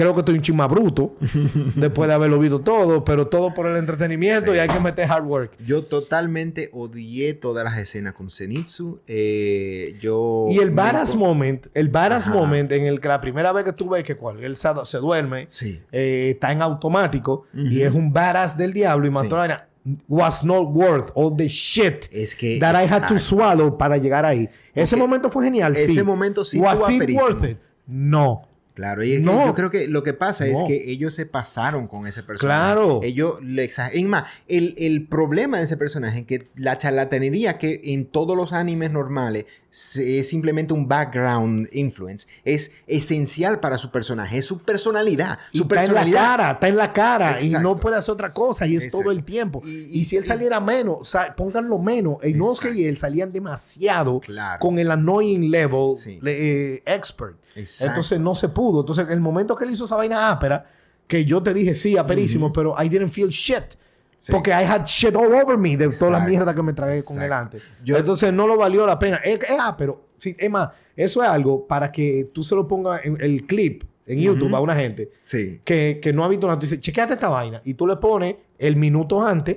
Creo 0.00 0.14
que 0.14 0.20
estoy 0.20 0.36
un 0.36 0.40
chisma 0.40 0.66
bruto 0.66 1.14
después 1.76 2.08
de 2.08 2.14
haberlo 2.14 2.38
visto 2.38 2.60
todo, 2.60 3.04
pero 3.04 3.26
todo 3.26 3.52
por 3.52 3.66
el 3.66 3.76
entretenimiento 3.76 4.52
Sí. 4.52 4.56
y 4.56 4.60
hay 4.60 4.68
que 4.68 4.80
meter 4.80 5.06
hard 5.10 5.26
work. 5.26 5.52
Yo 5.62 5.82
totalmente 5.82 6.70
odié 6.72 7.34
todas 7.34 7.64
las 7.64 7.76
escenas 7.76 8.14
con 8.14 8.30
Zenitsu. 8.30 9.00
Eh, 9.06 9.96
yo... 10.00 10.46
Y 10.48 10.56
el 10.58 10.70
badass 10.70 11.14
moment, 11.14 11.66
el 11.74 11.90
badass 11.90 12.28
Ajá. 12.28 12.34
moment 12.36 12.72
en 12.72 12.86
el 12.86 12.98
que 12.98 13.08
la 13.08 13.20
primera 13.20 13.52
vez 13.52 13.64
que 13.66 13.74
tú 13.74 13.90
ves 13.90 14.02
que 14.02 14.16
cual, 14.16 14.42
él 14.42 14.56
se, 14.56 14.70
se 14.84 14.96
duerme, 14.96 15.44
Sí. 15.48 15.80
eh, 15.92 16.30
está 16.34 16.50
en 16.52 16.62
automático 16.62 17.44
y 17.52 17.76
Ujú. 17.80 17.86
es 17.88 17.94
un 17.94 18.10
badass 18.10 18.56
del 18.56 18.72
diablo 18.72 19.06
y 19.06 19.10
mató 19.10 19.28
Sí. 19.28 19.32
a 19.34 19.36
la 19.36 19.40
vaina, 19.40 19.66
was 20.08 20.42
not 20.44 20.68
worth 20.72 21.10
all 21.14 21.36
the 21.36 21.46
shit 21.46 22.06
Es 22.10 22.34
que... 22.34 22.58
that 22.58 22.72
I 22.74 22.84
had 22.86 23.06
to 23.06 23.14
exacto. 23.14 23.18
swallow 23.18 23.76
para 23.76 23.98
llegar 23.98 24.24
ahí. 24.24 24.48
Ese 24.74 24.96
momento 24.96 25.30
fue 25.30 25.44
genial, 25.44 25.74
Ese 25.74 25.92
sí. 25.92 26.02
momento 26.02 26.42
sí 26.44 26.58
Was 26.58 26.88
it 26.88 27.02
worth 27.14 27.44
it? 27.44 27.58
No. 27.86 28.46
Claro, 28.80 29.04
y 29.04 29.20
No. 29.20 29.44
yo 29.44 29.54
creo 29.54 29.68
que 29.70 29.88
lo 29.88 30.02
que 30.02 30.14
pasa 30.14 30.46
es 30.46 30.62
que 30.64 30.90
ellos 30.90 31.14
se 31.14 31.26
pasaron 31.26 31.86
con 31.86 32.06
ese 32.06 32.22
personaje. 32.22 32.58
Claro. 32.58 33.00
Ellos 33.02 33.34
le 33.42 33.62
exageran. 33.64 34.00
Es 34.02 34.08
más, 34.08 34.24
el, 34.48 34.74
el 34.78 35.06
problema 35.06 35.58
de 35.58 35.64
ese 35.64 35.76
personaje 35.76 36.20
es 36.20 36.24
que 36.26 36.48
la 36.56 36.78
charlatanería 36.78 37.58
que 37.58 37.80
en 37.84 38.06
todos 38.06 38.34
los 38.36 38.54
animes 38.54 38.90
normales 38.90 39.44
es 39.70 40.28
simplemente 40.28 40.72
un 40.72 40.88
background 40.88 41.68
influence, 41.72 42.26
es 42.44 42.72
esencial 42.88 43.60
para 43.60 43.78
su 43.78 43.90
personaje, 43.92 44.38
es 44.38 44.44
su 44.46 44.58
personalidad. 44.58 45.38
Y 45.52 45.58
Su 45.58 45.64
está 45.64 45.84
en 45.84 45.94
la 45.94 46.10
cara, 46.10 46.50
está 46.52 46.68
en 46.68 46.76
la 46.76 46.92
cara 46.92 47.36
y 47.40 47.50
no 47.50 47.76
puede 47.76 47.96
hacer 47.96 48.12
otra 48.14 48.32
cosa 48.32 48.66
y 48.66 48.76
es 48.76 48.84
Exacto. 48.84 49.04
todo 49.04 49.12
el 49.12 49.22
tiempo. 49.22 49.60
Y- 49.64 50.00
Y, 50.00 50.04
si 50.06 50.16
él 50.16 50.24
y- 50.24 50.26
saliera 50.26 50.58
menos, 50.58 51.14
pónganlo 51.36 51.78
menos. 51.78 52.16
Inosuke 52.24 52.72
y 52.74 52.84
él 52.86 52.96
salían 52.96 53.30
demasiado 53.32 54.20
Claro. 54.20 54.58
con 54.58 54.78
el 54.78 54.90
annoying 54.90 55.50
level 55.50 55.94
Sí. 55.96 56.18
le- 56.20 56.74
eh, 56.76 56.82
expert. 56.86 57.36
Exacto. 57.54 57.90
Entonces 57.92 58.18
no 58.20 58.34
se 58.34 58.48
pudo. 58.48 58.69
Entonces, 58.78 59.08
el 59.10 59.20
momento 59.20 59.56
que 59.56 59.64
él 59.64 59.72
hizo 59.72 59.86
esa 59.86 59.96
vaina 59.96 60.30
ápera, 60.30 60.64
que 61.08 61.24
yo 61.24 61.42
te 61.42 61.52
dije 61.52 61.74
sí, 61.74 61.96
aperísimo, 61.96 62.52
pero 62.52 62.76
I 62.80 62.88
didn't 62.88 63.10
feel 63.10 63.30
shit. 63.30 63.74
Sí. 64.16 64.30
Porque 64.30 64.50
I 64.50 64.62
had 64.64 64.84
shit 64.84 65.16
all 65.16 65.32
over 65.34 65.58
me 65.58 65.76
de 65.76 65.88
toda 65.88 66.12
la 66.12 66.20
mierda 66.20 66.54
que 66.54 66.62
me 66.62 66.72
tragué 66.72 67.02
con 67.02 67.20
él 67.20 67.32
antes. 67.32 67.62
Yo- 67.82 67.96
Entonces 67.96 68.32
no 68.32 68.46
lo 68.46 68.56
valió 68.56 68.86
la 68.86 68.96
pena. 68.98 69.16
Es, 69.24 69.40
es 69.40 69.56
ápero. 69.58 70.04
Sí, 70.18 70.36
es 70.38 70.48
más, 70.50 70.68
eso 70.94 71.22
es 71.22 71.28
algo 71.28 71.66
para 71.66 71.90
que 71.90 72.30
tú 72.32 72.42
se 72.44 72.54
lo 72.54 72.68
pongas 72.68 73.00
en 73.04 73.16
el 73.20 73.46
clip 73.46 73.82
en 74.06 74.20
YouTube 74.20 74.54
a 74.54 74.60
una 74.60 74.74
gente 74.76 75.10
Sí. 75.24 75.60
que, 75.64 75.98
que 76.02 76.12
no 76.12 76.22
ha 76.24 76.28
visto 76.28 76.46
nada. 76.46 76.58
Tú 76.58 76.66
dices, 76.66 76.80
chequeate 76.80 77.14
esta 77.14 77.28
vaina. 77.30 77.62
Y 77.64 77.74
tú 77.74 77.86
le 77.86 77.96
pones 77.96 78.36
el 78.58 78.76
minuto 78.76 79.24
antes 79.26 79.56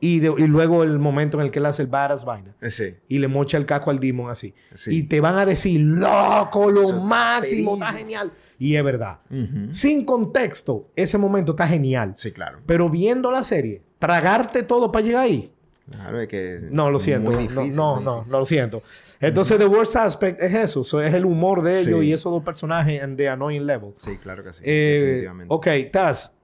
y, 0.00 0.20
de- 0.20 0.32
y 0.38 0.46
luego 0.46 0.82
el 0.84 0.98
momento 0.98 1.38
en 1.40 1.46
el 1.46 1.50
que 1.50 1.58
él 1.58 1.66
hace 1.66 1.82
el 1.82 1.88
badass 1.88 2.24
vaina. 2.24 2.54
Sí. 2.68 2.94
Y 3.08 3.18
le 3.18 3.28
mocha 3.28 3.56
el 3.58 3.66
caco 3.66 3.90
al 3.90 3.98
demon 3.98 4.30
así. 4.30 4.54
Sí. 4.74 4.96
Y 4.98 5.02
te 5.04 5.20
van 5.20 5.36
a 5.36 5.44
decir, 5.46 5.80
loco, 5.80 6.70
lo 6.70 6.82
Eso 6.82 7.00
máximo, 7.02 7.74
está 7.74 7.86
genial. 7.86 8.32
Y 8.58 8.74
es 8.76 8.84
verdad. 8.84 9.18
Ujú. 9.30 9.70
Sin 9.72 10.04
contexto, 10.04 10.88
ese 10.96 11.18
momento 11.18 11.52
está 11.52 11.66
genial. 11.68 12.12
Sí, 12.16 12.32
claro. 12.32 12.58
Pero 12.66 12.88
viendo 12.90 13.30
la 13.30 13.44
serie, 13.44 13.82
tragarte 13.98 14.62
todo 14.62 14.90
para 14.92 15.04
llegar 15.04 15.24
ahí. 15.24 15.52
Claro, 15.90 16.20
es 16.20 16.28
que 16.28 16.58
No, 16.70 16.90
lo 16.90 17.00
siento. 17.00 17.30
muy 17.30 17.46
No, 17.46 17.62
difícil, 17.62 17.76
no, 17.76 18.00
no, 18.00 18.14
difícil. 18.16 18.32
no, 18.32 18.38
lo 18.40 18.44
siento. 18.46 18.82
Entonces, 19.20 19.58
The 19.58 19.66
Worst 19.66 19.96
Aspect 19.96 20.42
es 20.42 20.54
eso. 20.54 20.84
So, 20.84 21.00
es 21.00 21.14
el 21.14 21.24
humor 21.24 21.62
de 21.62 21.80
ellos 21.80 22.00
Sí. 22.00 22.06
y 22.08 22.12
esos 22.12 22.30
dos 22.30 22.42
personajes 22.44 23.02
en 23.02 23.16
The 23.16 23.30
Annoying 23.30 23.64
Level. 23.66 23.90
Sí, 23.94 24.16
claro 24.18 24.44
que 24.44 24.52
sí. 24.52 24.62
Eh, 24.66 25.00
definitivamente. 25.24 25.54
ok, 25.54 25.68
Taz. 25.92 26.34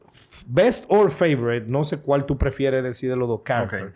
Best 0.46 0.84
or 0.88 1.10
favorite, 1.10 1.66
no 1.68 1.84
sé 1.84 1.98
cuál 1.98 2.26
tú 2.26 2.36
prefieres 2.38 2.82
decir 2.82 3.10
de 3.10 3.16
los 3.16 3.28
dos 3.28 3.42
characters. 3.44 3.92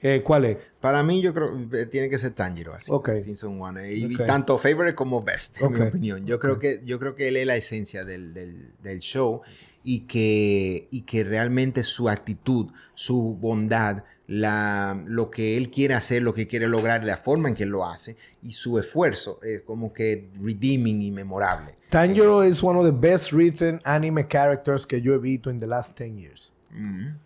Eh, 0.00 0.22
¿Cuál 0.22 0.44
es? 0.44 0.58
Para 0.80 1.02
mí, 1.02 1.20
yo 1.20 1.34
creo 1.34 1.68
que 1.68 1.86
tiene 1.86 2.08
que 2.08 2.18
ser 2.18 2.30
Tanjiro, 2.30 2.72
así. 2.72 2.90
Ok. 2.92 3.10
Season 3.18 3.60
1. 3.60 3.86
Y, 3.86 4.16
tanto 4.16 4.56
favorite 4.58 4.94
como 4.94 5.22
best, 5.22 5.60
en 5.60 5.72
mi 5.72 5.80
opinión. 5.80 6.26
Yo, 6.26 6.38
creo 6.38 6.58
que, 6.58 6.80
yo 6.84 7.00
creo 7.00 7.16
que 7.16 7.28
él 7.28 7.36
es 7.36 7.46
la 7.46 7.56
esencia 7.56 8.04
del, 8.04 8.32
del, 8.32 8.74
del 8.80 9.00
show 9.00 9.42
y 9.82 10.00
que, 10.00 10.86
y 10.90 11.02
que 11.02 11.24
realmente 11.24 11.82
su 11.82 12.08
actitud, 12.08 12.68
su 12.94 13.36
bondad, 13.40 14.04
la, 14.28 15.02
lo 15.06 15.30
que 15.30 15.56
él 15.56 15.70
quiere 15.70 15.94
hacer, 15.94 16.22
lo 16.22 16.34
que 16.34 16.46
quiere 16.46 16.68
lograr, 16.68 17.02
la 17.02 17.16
forma 17.16 17.48
en 17.48 17.54
que 17.54 17.64
él 17.64 17.70
lo 17.70 17.86
hace 17.86 18.16
y 18.42 18.52
su 18.52 18.78
esfuerzo, 18.78 19.40
es 19.42 19.62
como 19.62 19.92
que 19.92 20.28
redeeming 20.40 21.02
y 21.02 21.10
memorable. 21.10 21.74
Tanjiro 21.88 22.44
is 22.44 22.62
one 22.62 22.78
of 22.78 22.84
the 22.84 22.92
best 22.92 23.32
written 23.32 23.80
anime 23.84 24.28
characters 24.28 24.86
que 24.86 25.00
yo 25.00 25.14
he 25.14 25.18
visto 25.18 25.48
en 25.48 25.58
the 25.58 25.66
last 25.66 25.98
10 25.98 26.18
years. 26.18 26.52
Mm. 26.70 27.16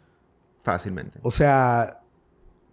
Fácilmente. 0.63 1.19
O 1.23 1.33
sea, 1.33 2.01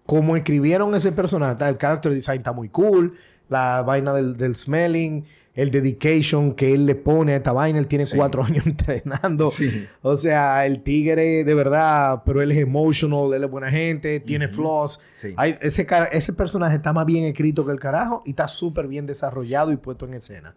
como 0.05 0.35
escribieron 0.35 0.93
ese 0.93 1.11
personaje, 1.11 1.67
el 1.67 1.77
character 1.79 2.13
design 2.13 2.37
está 2.37 2.53
muy 2.53 2.69
cool, 2.69 3.15
la 3.47 3.81
vaina 3.81 4.13
del, 4.13 4.37
del 4.37 4.55
smelling, 4.55 5.25
el 5.55 5.71
dedication 5.71 6.53
que 6.53 6.73
él 6.73 6.85
le 6.85 6.95
pone 6.95 7.33
a 7.33 7.37
esta 7.37 7.51
vaina. 7.51 7.79
Él 7.79 7.87
tiene 7.87 8.05
Sí. 8.05 8.15
cuatro 8.15 8.43
años 8.45 8.65
entrenando. 8.65 9.49
Sí. 9.49 9.87
O 10.01 10.15
sea, 10.15 10.65
el 10.65 10.81
tigre 10.83 11.43
de 11.43 11.53
verdad, 11.53 12.21
pero 12.25 12.41
él 12.41 12.51
es 12.51 12.57
emotional, 12.59 13.33
él 13.33 13.43
es 13.43 13.49
buena 13.49 13.69
gente, 13.69 14.19
tiene 14.19 14.47
flaws. 14.47 15.01
Sí. 15.15 15.33
Hay- 15.37 15.57
ese, 15.61 15.85
ese 16.11 16.33
personaje 16.33 16.75
está 16.77 16.93
más 16.93 17.05
bien 17.05 17.25
escrito 17.25 17.65
que 17.65 17.71
el 17.71 17.79
carajo 17.79 18.21
y 18.25 18.31
está 18.31 18.47
súper 18.47 18.87
bien 18.87 19.05
desarrollado 19.05 19.71
y 19.71 19.77
puesto 19.77 20.05
en 20.05 20.13
escena. 20.13 20.55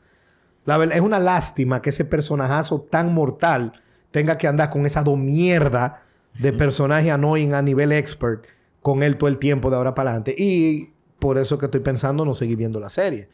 La 0.65 0.79
verdad, 0.79 0.97
es 0.97 1.03
una 1.03 1.19
lástima 1.19 1.83
que 1.83 1.91
ese 1.91 2.05
personajazo 2.05 2.81
tan 2.83 3.13
mortal 3.13 3.73
tenga 4.13 4.39
que 4.39 4.47
andar 4.47 4.71
con 4.71 4.87
esa 4.87 5.03
do 5.03 5.17
mierda 5.17 6.03
de 6.39 6.53
personaje 6.53 7.11
annoying 7.11 7.55
a 7.55 7.63
nivel 7.63 7.91
expert 7.93 8.45
con 8.81 9.03
él 9.03 9.17
todo 9.17 9.29
el 9.29 9.39
tiempo 9.39 9.71
de 9.71 9.77
ahora 9.77 9.95
para 9.95 10.11
adelante. 10.11 10.35
Y 10.39 10.91
por 11.19 11.39
eso 11.39 11.59
que 11.59 11.67
estoy 11.67 11.81
pensando 11.81 12.25
no 12.25 12.35
seguir 12.35 12.57
viendo 12.57 12.79
la 12.79 12.89
serie. 12.91 13.29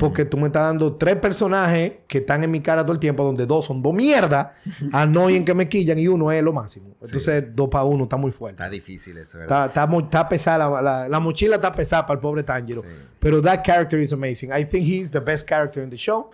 Porque 0.00 0.24
tú 0.24 0.36
me 0.36 0.48
estás 0.48 0.64
dando 0.64 0.94
tres 0.96 1.16
personajes 1.16 1.92
que 2.08 2.18
están 2.18 2.42
en 2.42 2.50
mi 2.50 2.60
cara 2.60 2.82
todo 2.82 2.92
el 2.92 2.98
tiempo, 2.98 3.22
donde 3.22 3.46
dos 3.46 3.66
son 3.66 3.82
dos 3.82 3.94
mierdas, 3.94 4.48
annoying 4.92 5.44
que 5.44 5.54
me 5.54 5.68
quillan 5.68 5.98
y 5.98 6.08
uno 6.08 6.32
es 6.32 6.42
lo 6.42 6.52
máximo. 6.52 6.96
Entonces, 7.00 7.44
dos 7.54 7.68
para 7.68 7.84
uno 7.84 8.04
está 8.04 8.16
muy 8.16 8.32
fuerte. 8.32 8.62
Está 8.62 8.68
difícil 8.68 9.16
eso, 9.18 9.38
¿verdad? 9.38 9.66
Está, 9.66 9.80
está, 9.82 9.86
muy- 9.86 10.02
está 10.04 10.28
pesada, 10.28 10.68
la, 10.68 10.82
la- 10.82 11.08
la 11.08 11.20
mochila 11.20 11.54
está 11.56 11.72
pesada 11.72 12.04
para 12.04 12.16
el 12.16 12.20
pobre 12.20 12.42
Tanjiro. 12.42 12.82
Sí. 12.82 12.88
Pero 13.20 13.40
that 13.42 13.62
character 13.64 14.00
is 14.00 14.12
amazing. 14.12 14.50
I 14.52 14.64
think 14.64 14.84
he's 14.86 15.10
the 15.10 15.20
best 15.20 15.48
character 15.48 15.82
in 15.82 15.90
the 15.90 15.96
show. 15.96 16.30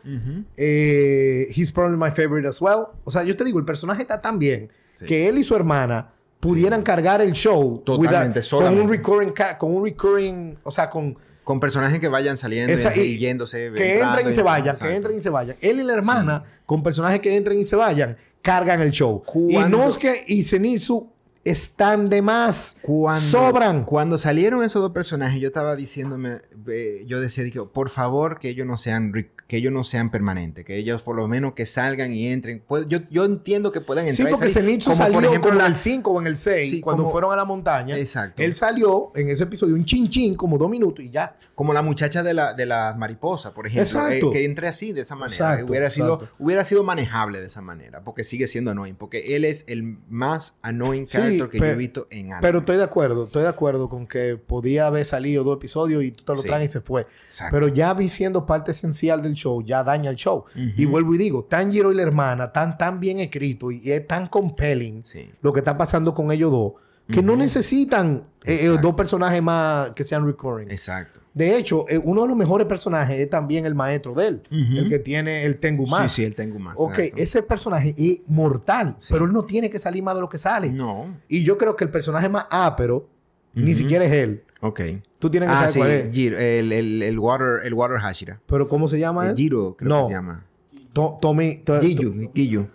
Eh, 0.57 1.47
he's 1.55 1.73
probably 1.73 1.97
my 1.97 2.11
favorite 2.11 2.47
as 2.47 2.61
well. 2.61 2.89
O 3.05 3.11
sea, 3.11 3.23
yo 3.23 3.37
te 3.37 3.45
digo, 3.45 3.59
el 3.59 3.65
personaje 3.65 4.03
está 4.03 4.21
tan 4.21 4.39
bien 4.39 4.71
Sí. 4.95 5.07
que 5.07 5.29
él 5.29 5.39
y 5.39 5.43
su 5.45 5.55
hermana 5.57 6.11
pudieran 6.43 6.83
cargar 6.83 7.23
el 7.23 7.31
show 7.33 7.81
Totalmente, 7.87 8.41
a- 8.41 8.43
con 8.51 8.81
un 8.81 8.89
recurring, 8.91 9.33
con 9.59 9.75
un 9.77 9.85
recurring, 9.85 10.59
o 10.65 10.73
sea, 10.73 10.91
con 10.91 11.17
Con 11.45 11.61
personajes 11.61 12.01
que 12.01 12.09
vayan 12.09 12.37
saliendo 12.37 12.73
esa- 12.73 12.95
y, 12.97 13.01
y- 13.01 13.19
yéndose. 13.19 13.71
que 13.75 13.93
entrando 13.95 14.19
entren 14.19 14.29
y 14.33 14.35
se 14.35 14.43
vayan, 14.43 14.67
Exacto. 14.75 14.87
que 14.91 14.97
entren 14.97 15.17
y 15.19 15.23
se 15.23 15.31
vayan. 15.31 15.57
Él 15.61 15.79
y 15.79 15.85
la 15.85 15.93
hermana, 15.95 16.43
con 16.67 16.83
personajes 16.83 17.21
que 17.21 17.37
entren 17.37 17.59
y 17.61 17.65
se 17.65 17.77
vayan, 17.77 18.17
cargan 18.43 18.81
el 18.81 18.91
show. 18.91 19.23
Y 19.49 19.55
Cuando- 19.55 19.79
Nosuke 19.79 20.25
y 20.27 20.43
Zenitsu 20.43 21.12
están 21.45 22.09
de 22.09 22.23
más. 22.23 22.77
Cuando, 22.83 23.21
Sobran. 23.29 23.85
Cuando 23.85 24.19
salieron 24.19 24.63
esos 24.63 24.83
dos 24.83 24.93
personajes, 24.93 25.41
yo 25.41 25.49
estaba 25.49 25.77
diciéndome, 25.77 26.39
eh, 26.69 27.05
yo 27.07 27.21
decía, 27.21 27.45
dije, 27.45 27.61
por 27.63 27.91
favor, 27.91 28.39
que 28.39 28.49
ellos 28.49 28.67
no 28.67 28.77
sean 28.77 29.13
que 29.49 29.59
ellos 29.59 29.73
no 29.73 29.85
sean 29.85 30.11
permanentes, 30.11 30.65
que 30.65 30.79
ellos 30.79 31.03
por 31.03 31.15
lo 31.15 31.29
menos 31.29 31.53
que 31.53 31.67
salgan 31.67 32.15
y 32.15 32.27
entren. 32.29 32.63
Pues, 32.67 32.87
yo, 32.89 33.01
yo 33.11 33.27
entiendo 33.27 33.71
que 33.71 33.83
puedan 33.83 34.05
Sí, 34.07 34.11
entrar. 34.23 34.29
y 34.29 34.33
porque 34.33 34.49
Zenitsu 34.49 34.91
como 34.93 34.97
salió 34.97 35.15
por 35.19 35.25
ejemplo 35.25 35.51
como 35.51 35.61
en 35.61 35.67
el 35.67 35.77
5 35.77 36.11
o 36.11 36.21
en 36.23 36.27
el 36.27 36.37
6, 36.39 36.71
Sí, 36.71 36.81
cuando 36.81 37.03
como- 37.03 37.13
fueron 37.13 37.33
a 37.35 37.37
la 37.37 37.45
montaña. 37.45 37.99
Exacto. 37.99 38.43
Él 38.43 38.55
salió 38.55 39.13
en 39.15 39.29
ese 39.29 39.45
episodio 39.45 39.75
un 39.75 39.85
chin 39.85 40.09
chin, 40.09 40.37
como 40.37 40.57
dos 40.57 40.71
minutos 40.71 41.05
y 41.05 41.11
ya. 41.11 41.37
Como 41.55 41.75
la 41.75 41.83
muchacha 41.83 42.23
de 42.23 42.33
la, 42.33 42.55
de 42.55 42.65
la 42.65 42.95
mariposa, 42.97 43.53
por 43.53 43.67
ejemplo. 43.67 43.83
Exacto. 43.83 44.29
eh, 44.29 44.33
que 44.33 44.45
entre 44.47 44.69
así, 44.69 44.93
de 44.93 45.03
esa 45.03 45.17
manera. 45.17 45.35
Exacto, 45.35 45.67
hubiera, 45.71 45.91
sido, 45.91 46.15
exacto. 46.15 46.37
hubiera 46.43 46.65
sido 46.65 46.83
manejable 46.83 47.41
de 47.43 47.47
esa 47.49 47.61
manera, 47.61 48.01
porque 48.05 48.25
sigue 48.25 48.47
siendo 48.49 48.71
annoying. 48.71 48.95
Porque 48.97 49.37
él 49.37 49.45
es 49.45 49.65
el 49.69 49.99
más 50.09 50.55
annoying 50.63 51.07
Sí, 51.07 51.19
character 51.39 51.49
que 51.51 51.59
yo 51.59 51.63
pero- 51.63 51.73
he 51.73 51.77
visto 51.77 52.07
en 52.11 52.27
anime. 52.33 52.39
Pero 52.41 52.59
estoy 52.61 52.77
de 52.77 52.85
acuerdo, 52.85 53.25
estoy 53.25 53.43
de 53.43 53.49
acuerdo 53.49 53.89
con 53.89 54.07
que 54.07 54.37
podía 54.37 54.87
haber 54.87 55.05
salido 55.05 55.45
dos 55.45 55.57
episodios 55.57 56.03
y 56.05 56.13
tú 56.13 56.25
te 56.25 56.33
lo 56.33 56.41
Sí. 56.43 56.47
traes 56.49 56.71
y 56.71 56.73
se 56.73 56.81
fue. 56.81 57.07
Exacto. 57.27 57.55
Pero 57.57 57.69
ya 57.69 57.93
vi 57.95 58.09
siendo 58.09 58.47
parte 58.47 58.71
esencial 58.73 59.23
del 59.23 59.35
show, 59.35 59.63
ya 59.63 59.83
daña 59.85 60.11
el 60.11 60.17
show. 60.17 60.45
Y 60.55 60.85
vuelvo 60.85 61.15
y 61.15 61.19
digo, 61.19 61.45
Tanjiro 61.45 61.93
y 61.93 61.95
la 61.95 62.03
hermana 62.03 62.45
están 62.45 62.77
tan 62.79 63.01
bien 63.01 63.19
escritos 63.21 63.73
y 63.73 63.91
es 63.93 64.07
tan 64.07 64.27
compelling 64.29 65.05
Sí. 65.05 65.31
lo 65.43 65.53
que 65.53 65.61
está 65.61 65.77
pasando 65.77 66.15
con 66.15 66.31
ellos 66.33 66.51
dos, 66.53 66.73
que 67.11 67.23
no 67.23 67.37
necesitan 67.37 68.25
eh, 68.45 68.61
eh, 68.63 68.79
dos 68.81 68.95
personajes 68.95 69.43
más 69.43 69.91
que 69.91 70.05
sean 70.05 70.25
recurring. 70.27 70.71
Exacto. 70.71 71.21
De 71.35 71.57
hecho, 71.57 71.87
eh, 71.89 71.99
uno 71.99 72.23
de 72.23 72.29
los 72.29 72.37
mejores 72.37 72.67
personajes 72.67 73.19
es 73.19 73.31
también 73.31 73.65
el 73.65 73.75
maestro 73.75 74.15
de 74.15 74.27
él, 74.29 74.43
el 74.51 74.89
que 74.89 74.99
tiene 74.99 75.45
el 75.45 75.59
Tengu 75.59 75.87
Sí, 75.87 75.91
más. 75.91 76.13
sí, 76.13 76.25
él 76.25 76.35
tengo 76.35 76.59
más. 76.59 76.75
Ok, 76.79 76.99
exacto. 76.99 77.23
ese 77.23 77.43
personaje 77.43 77.95
es 77.97 78.19
mortal, 78.27 78.97
Sí. 78.99 79.13
pero 79.13 79.25
él 79.25 79.33
no 79.33 79.45
tiene 79.45 79.71
que 79.71 79.79
salir 79.79 80.03
más 80.03 80.15
de 80.15 80.21
lo 80.21 80.29
que 80.29 80.39
sale. 80.39 80.71
No. 80.71 81.07
Y 81.29 81.43
yo 81.43 81.57
creo 81.57 81.75
que 81.77 81.85
el 81.85 81.91
personaje 81.91 82.29
más 82.29 82.47
ápero 82.51 83.09
ni 83.55 83.71
Ujú. 83.71 83.79
siquiera 83.81 84.05
es 84.05 84.13
él. 84.13 84.43
Ok. 84.61 84.81
Tú 85.19 85.31
tienes 85.31 85.49
que 85.49 85.55
Ah, 85.55 85.69
saber 85.69 85.71
sí, 85.73 85.79
cuál 85.79 85.91
es. 85.91 86.11
Jiro, 86.15 86.39
el, 86.39 86.73
el, 86.73 87.03
el 87.03 87.19
water, 87.19 87.61
el 87.65 87.75
water 87.75 87.99
Hashira. 87.99 88.41
Pero 88.47 88.69
¿cómo 88.69 88.87
se 88.89 88.99
llama 88.99 89.25
El 89.25 89.31
él? 89.31 89.37
Jiro, 89.37 89.75
creo 89.77 89.89
No. 89.89 90.01
que 90.03 90.07
se 90.09 90.13
llama. 90.13 90.45
To- 90.93 91.19
Tomi... 91.21 91.57
to- 91.65 91.81
Giyu, 91.81 92.31
Giyu. 92.35 92.67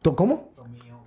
to- 0.00 0.16
¿Cómo? 0.16 0.51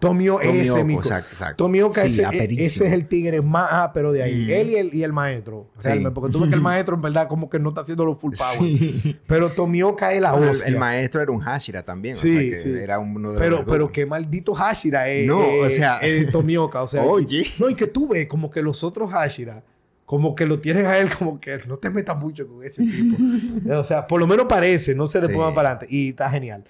Tomio 0.09 0.39
ese, 0.41 0.51
Tomioka, 0.69 0.83
mico. 0.83 0.99
exacto, 1.01 1.29
exacto. 1.31 1.63
Tomioka, 1.63 2.01
Sí, 2.01 2.07
ese, 2.07 2.23
e- 2.23 2.65
ese 2.65 2.87
es 2.87 2.93
el 2.93 3.07
tigre 3.07 3.41
más 3.41 3.69
ápero 3.71 4.11
de 4.11 4.23
ahí. 4.23 4.45
Mm. 4.45 4.49
Él 4.51 4.69
y 4.69 4.75
el, 4.75 4.93
y 4.95 5.03
el 5.03 5.13
maestro. 5.13 5.67
Sí. 5.79 5.87
realmente, 5.87 6.11
porque 6.11 6.31
tú 6.31 6.39
ves 6.39 6.49
que 6.49 6.55
el 6.55 6.61
maestro 6.61 6.95
en 6.95 7.01
verdad 7.01 7.27
como 7.27 7.49
que 7.49 7.59
no 7.59 7.69
está 7.69 7.81
haciendo 7.81 8.05
los 8.05 8.17
full 8.19 8.33
power. 8.37 8.59
Sí. 8.59 9.17
Pero 9.25 9.49
Tomioka 9.51 10.13
es 10.13 10.21
la 10.21 10.31
Bueno, 10.31 10.45
el, 10.47 10.51
hostia. 10.51 10.67
el 10.67 10.77
maestro 10.77 11.21
era 11.21 11.31
un 11.31 11.39
Hashira 11.39 11.83
también. 11.83 12.15
Sí, 12.15 12.29
o 12.29 12.39
sea 12.39 12.49
que 12.49 12.55
sí. 12.57 12.69
era 12.71 12.99
uno 12.99 13.31
de 13.31 13.39
Pero, 13.39 13.57
los 13.57 13.65
pero 13.65 13.91
qué 13.91 14.05
maldito 14.05 14.53
Hashira 14.53 15.09
es. 15.09 15.25
No, 15.27 15.43
eh, 15.43 15.61
o 15.65 15.69
sea- 15.69 15.99
eh, 16.01 16.27
Tomioka. 16.31 16.83
O 16.83 16.87
sea, 16.87 17.03
Oye. 17.03 17.45
No, 17.59 17.69
y 17.69 17.75
que 17.75 17.87
tú 17.87 18.07
ves 18.07 18.27
como 18.27 18.49
que 18.49 18.61
los 18.61 18.83
otros 18.83 19.11
Hashira, 19.11 19.63
como 20.05 20.35
que 20.35 20.45
lo 20.45 20.59
tienen 20.59 20.85
a 20.85 20.99
él 20.99 21.09
como 21.17 21.39
que 21.39 21.59
no 21.67 21.77
te 21.77 21.89
metas 21.89 22.15
mucho 22.17 22.47
con 22.47 22.63
ese 22.63 22.83
tipo. 22.83 23.17
o 23.79 23.83
sea, 23.83 24.05
por 24.05 24.19
lo 24.19 24.27
menos 24.27 24.45
parece, 24.47 24.93
no 24.93 25.07
sé 25.07 25.17
después 25.19 25.35
Sí. 25.37 25.39
más 25.39 25.53
para 25.55 25.69
adelante. 25.71 25.87
Y 25.95 26.09
está 26.09 26.29
genial. 26.29 26.63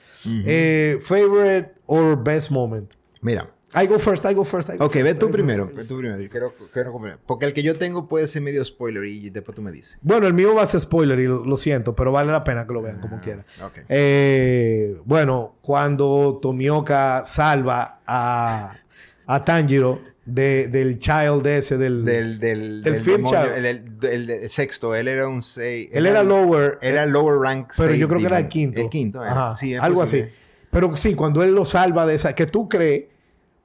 Eh, 0.45 0.99
favorite 1.01 1.73
or 1.85 2.23
best 2.23 2.49
moment. 2.49 2.91
Mira. 3.25 3.49
I 3.73 3.87
go 3.87 3.97
first, 3.97 4.23
I 4.25 4.33
go 4.33 4.45
first. 4.45 4.69
I 4.69 4.77
go 4.77 4.85
Ok, 4.85 4.93
first, 4.93 5.03
ve 5.05 5.13
tú 5.15 5.31
primero. 5.31 5.69
Ve 5.73 5.83
tú 5.83 5.97
primero. 5.97 6.21
Yo 6.21 6.29
quiero, 6.29 6.53
quiero. 6.71 6.93
Porque 7.25 7.45
el 7.47 7.53
que 7.53 7.63
yo 7.63 7.75
tengo 7.77 8.07
puede 8.07 8.27
ser 8.27 8.41
medio 8.43 8.63
spoiler 8.63 9.03
y 9.05 9.31
después 9.31 9.55
tú 9.55 9.61
me 9.63 9.71
dices. 9.71 9.97
Bueno, 10.01 10.27
el 10.27 10.33
mío 10.33 10.53
va 10.53 10.61
a 10.61 10.65
ser 10.67 10.79
spoiler 10.79 11.19
y 11.19 11.25
lo, 11.25 11.43
lo 11.43 11.57
siento, 11.57 11.95
pero 11.95 12.11
vale 12.11 12.31
la 12.31 12.43
pena 12.43 12.65
que 12.67 12.73
lo 12.73 12.81
vean 12.83 12.99
como 13.01 13.17
Ah, 13.17 13.21
quiera. 13.21 13.43
Ok. 13.65 13.79
Eh, 13.89 14.97
bueno, 15.05 15.55
cuando 15.61 16.39
Tomioka 16.41 17.23
salva 17.25 17.99
a, 18.05 18.77
a 19.25 19.43
Tanjiro 19.43 19.99
de- 20.25 20.67
del 20.69 20.99
child 20.99 21.45
ese, 21.47 21.77
del... 21.77 22.05
Del, 22.05 22.39
del, 22.39 22.81
Del 22.83 22.93
del 22.93 23.01
fifth 23.01 23.25
child. 23.25 24.03
el, 24.05 24.49
sexto. 24.49 24.93
Él 24.95 25.07
era 25.07 25.27
un 25.27 25.41
6. 25.41 25.89
él 25.91 26.05
era 26.05 26.23
lower, 26.23 26.77
Era 26.81 27.05
lower 27.07 27.39
rank 27.39 27.73
pero 27.75 27.89
seis 27.89 27.99
yo 27.99 28.07
creo 28.07 28.19
que 28.21 28.27
era 28.27 28.39
el 28.39 28.47
quinto. 28.47 28.79
El 28.79 28.89
quinto, 28.89 29.23
era. 29.23 29.55
Sí, 29.55 29.73
algo 29.75 30.03
así. 30.03 30.23
Pero 30.71 30.95
sí, 30.95 31.15
cuando 31.15 31.41
él 31.43 31.53
lo 31.53 31.65
salva 31.65 32.05
de 32.05 32.15
esa, 32.15 32.35
que 32.35 32.45
tú 32.45 32.69
crees, 32.69 33.05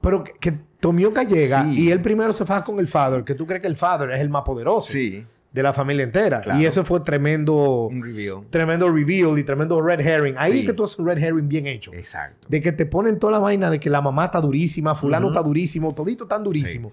pero 0.01 0.23
que, 0.23 0.33
que 0.39 0.53
Tomioka 0.79 1.23
llega 1.23 1.63
Sí. 1.63 1.79
y 1.83 1.91
él 1.91 2.01
primero 2.01 2.33
se 2.33 2.45
faja 2.45 2.63
con 2.63 2.79
el 2.79 2.87
father, 2.87 3.23
que 3.23 3.35
tú 3.35 3.45
crees 3.45 3.61
que 3.61 3.67
el 3.67 3.75
father 3.75 4.09
es 4.11 4.19
el 4.19 4.29
más 4.29 4.41
poderoso 4.43 4.91
Sí. 4.91 5.23
de 5.53 5.63
la 5.63 5.73
familia 5.73 6.03
entera. 6.03 6.41
Claro. 6.41 6.59
Y 6.59 6.65
eso 6.65 6.83
fue 6.83 7.01
tremendo, 7.01 7.87
Un 7.87 8.01
reveal. 8.03 8.41
tremendo 8.49 8.89
reveal 8.91 9.37
y 9.37 9.43
tremendo 9.43 9.81
red 9.81 9.99
herring. 9.99 10.35
Ahí 10.37 10.53
Sí. 10.53 10.59
es 10.59 10.65
que 10.65 10.73
tú 10.73 10.83
haces 10.85 10.97
un 10.97 11.05
red 11.07 11.17
herring 11.17 11.47
bien 11.47 11.67
hecho. 11.67 11.93
Exacto. 11.93 12.47
De 12.49 12.61
que 12.61 12.71
te 12.71 12.85
ponen 12.85 13.19
toda 13.19 13.33
la 13.33 13.39
vaina 13.39 13.69
de 13.69 13.79
que 13.79 13.89
la 13.89 14.01
mamá 14.01 14.25
está 14.25 14.41
durísima, 14.41 14.95
fulano 14.95 15.27
está 15.27 15.41
durísimo, 15.43 15.93
todito 15.93 16.25
tan 16.25 16.43
durísimo. 16.43 16.91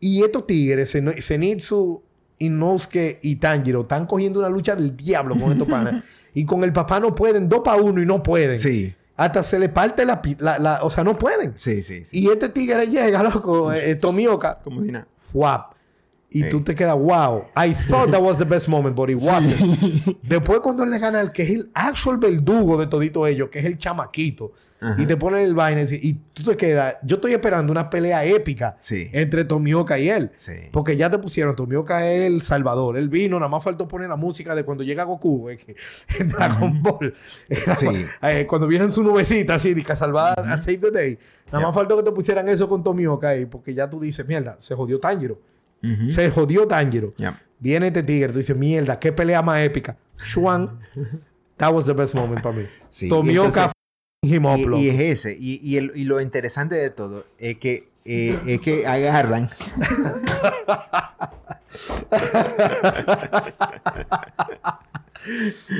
Y 0.00 0.22
estos 0.22 0.46
tigres, 0.46 0.96
Zenitsu, 1.20 2.02
Inosuke 2.38 3.18
y 3.22 3.36
Tanjiro, 3.36 3.82
están 3.82 4.06
cogiendo 4.06 4.38
una 4.40 4.48
lucha 4.48 4.74
del 4.74 4.96
diablo 4.96 5.36
con 5.38 5.52
estos 5.52 5.68
panas. 5.68 6.02
y 6.32 6.44
con 6.44 6.64
el 6.64 6.72
papá 6.72 7.00
no 7.00 7.14
pueden, 7.14 7.48
dos 7.48 7.60
para 7.64 7.82
uno 7.82 8.00
y 8.00 8.06
no 8.06 8.22
pueden. 8.22 8.58
Sí. 8.58 8.94
Hasta 9.20 9.42
se 9.42 9.58
le 9.58 9.68
parte 9.68 10.06
la, 10.06 10.22
la, 10.38 10.58
la- 10.58 10.82
O 10.82 10.88
sea, 10.90 11.04
no 11.04 11.18
pueden. 11.18 11.54
Sí, 11.54 11.82
sí. 11.82 12.04
sí. 12.06 12.18
Y 12.20 12.30
este 12.30 12.48
tigre 12.48 12.86
llega, 12.86 13.22
loco, 13.22 13.70
eh, 13.70 13.90
eh, 13.90 13.94
Tomioka, 13.96 14.60
Como 14.64 14.82
si 14.82 14.90
nada. 14.90 15.06
fuap. 15.14 15.74
Y 16.32 16.44
Sí. 16.44 16.48
tú 16.48 16.60
te 16.62 16.74
quedas, 16.76 16.96
wow. 16.96 17.44
I 17.56 17.74
thought 17.88 18.10
that 18.12 18.22
was 18.22 18.38
the 18.38 18.44
best 18.44 18.68
moment, 18.68 18.94
but 18.94 19.10
it 19.10 19.18
wasn't. 19.20 19.56
Después 20.22 20.60
cuando 20.60 20.84
él 20.84 20.90
le 20.90 20.98
gana 20.98 21.18
al 21.20 21.32
que 21.32 21.42
es 21.42 21.50
el 21.50 21.70
actual 21.74 22.18
verdugo 22.18 22.78
de 22.78 22.86
todito 22.86 23.26
ellos, 23.26 23.48
que 23.50 23.58
es 23.58 23.64
el 23.64 23.78
chamaquito, 23.78 24.52
Ajá. 24.80 24.94
y 25.02 25.06
te 25.06 25.16
pone 25.16 25.42
el 25.42 25.54
vaina 25.54 25.82
y, 25.90 26.14
tú 26.32 26.44
te 26.44 26.56
quedas, 26.56 26.98
yo 27.02 27.16
estoy 27.16 27.32
esperando 27.32 27.72
una 27.72 27.90
pelea 27.90 28.24
épica 28.24 28.76
Sí. 28.80 29.08
entre 29.12 29.44
Tomioka 29.44 29.98
y 29.98 30.08
él. 30.08 30.30
Porque 30.70 30.96
ya 30.96 31.10
te 31.10 31.18
pusieron, 31.18 31.56
Tomioka 31.56 32.08
es 32.08 32.22
el 32.30 32.42
salvador. 32.42 32.96
Él 32.96 33.08
vino, 33.08 33.36
nada 33.40 33.48
más 33.50 33.64
faltó 33.64 33.88
poner 33.88 34.08
la 34.08 34.16
música 34.16 34.54
de 34.54 34.62
cuando 34.62 34.84
llega 34.84 35.02
Goku, 35.02 35.50
eh, 35.50 35.56
que- 35.58 35.74
en 36.16 36.28
Dragon 36.28 36.80
Ball. 36.80 37.12
Eh, 38.22 38.46
cuando 38.48 38.66
vienen 38.68 38.92
su 38.92 39.02
nubecita 39.02 39.54
así, 39.56 39.74
de 39.74 39.82
que 39.82 39.96
salvada 39.96 40.34
a 40.54 40.60
Save 40.60 40.78
the 40.78 40.90
Day. 40.92 41.18
Nada 41.52 41.66
más 41.66 41.74
faltó 41.74 41.96
que 41.96 42.04
te 42.04 42.12
pusieran 42.12 42.48
eso 42.48 42.68
con 42.68 42.82
Tomioka 42.84 43.30
ahí, 43.30 43.46
porque 43.46 43.74
ya 43.74 43.90
tú 43.90 43.98
dices, 44.00 44.26
mierda, 44.28 44.56
se 44.60 44.76
jodió 44.76 45.00
Tanjiro. 45.00 45.40
Se 46.10 46.30
jodió 46.30 46.66
Tanjiro. 46.66 47.14
Viene 47.58 47.88
este 47.88 48.02
tigre, 48.02 48.32
tú 48.32 48.38
dices, 48.38 48.56
mierda, 48.56 48.98
qué 48.98 49.12
pelea 49.12 49.42
más 49.42 49.60
épica. 49.60 49.96
Shuan, 50.26 50.78
that 51.58 51.72
was 51.72 51.84
the 51.86 51.92
best 51.92 52.14
moment 52.14 52.42
para 52.42 52.56
mí. 52.56 52.64
Sí, 52.90 53.08
Tomioka 53.08 53.70
entonces- 54.22 54.30
Y, 54.78 54.82
y 54.82 54.88
es 54.88 55.00
ese. 55.00 55.32
Y, 55.38 55.60
y, 55.62 55.76
el- 55.78 55.92
y 55.94 56.04
lo 56.04 56.20
interesante 56.20 56.74
de 56.74 56.90
todo 56.90 57.24
es 57.38 57.56
que, 57.58 57.88
eh, 58.04 58.38
es 58.46 58.60
que 58.60 58.86
agarran. 58.86 59.48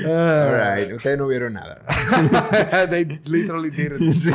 Ah. 0.05 0.73
Alright, 0.75 0.93
ustedes 0.93 1.17
no 1.17 1.27
vieron 1.27 1.53
nada. 1.53 1.81
They 2.89 3.05
literally 3.25 3.69
did 3.69 3.93
it. 3.93 4.01
Sí. 4.21 4.31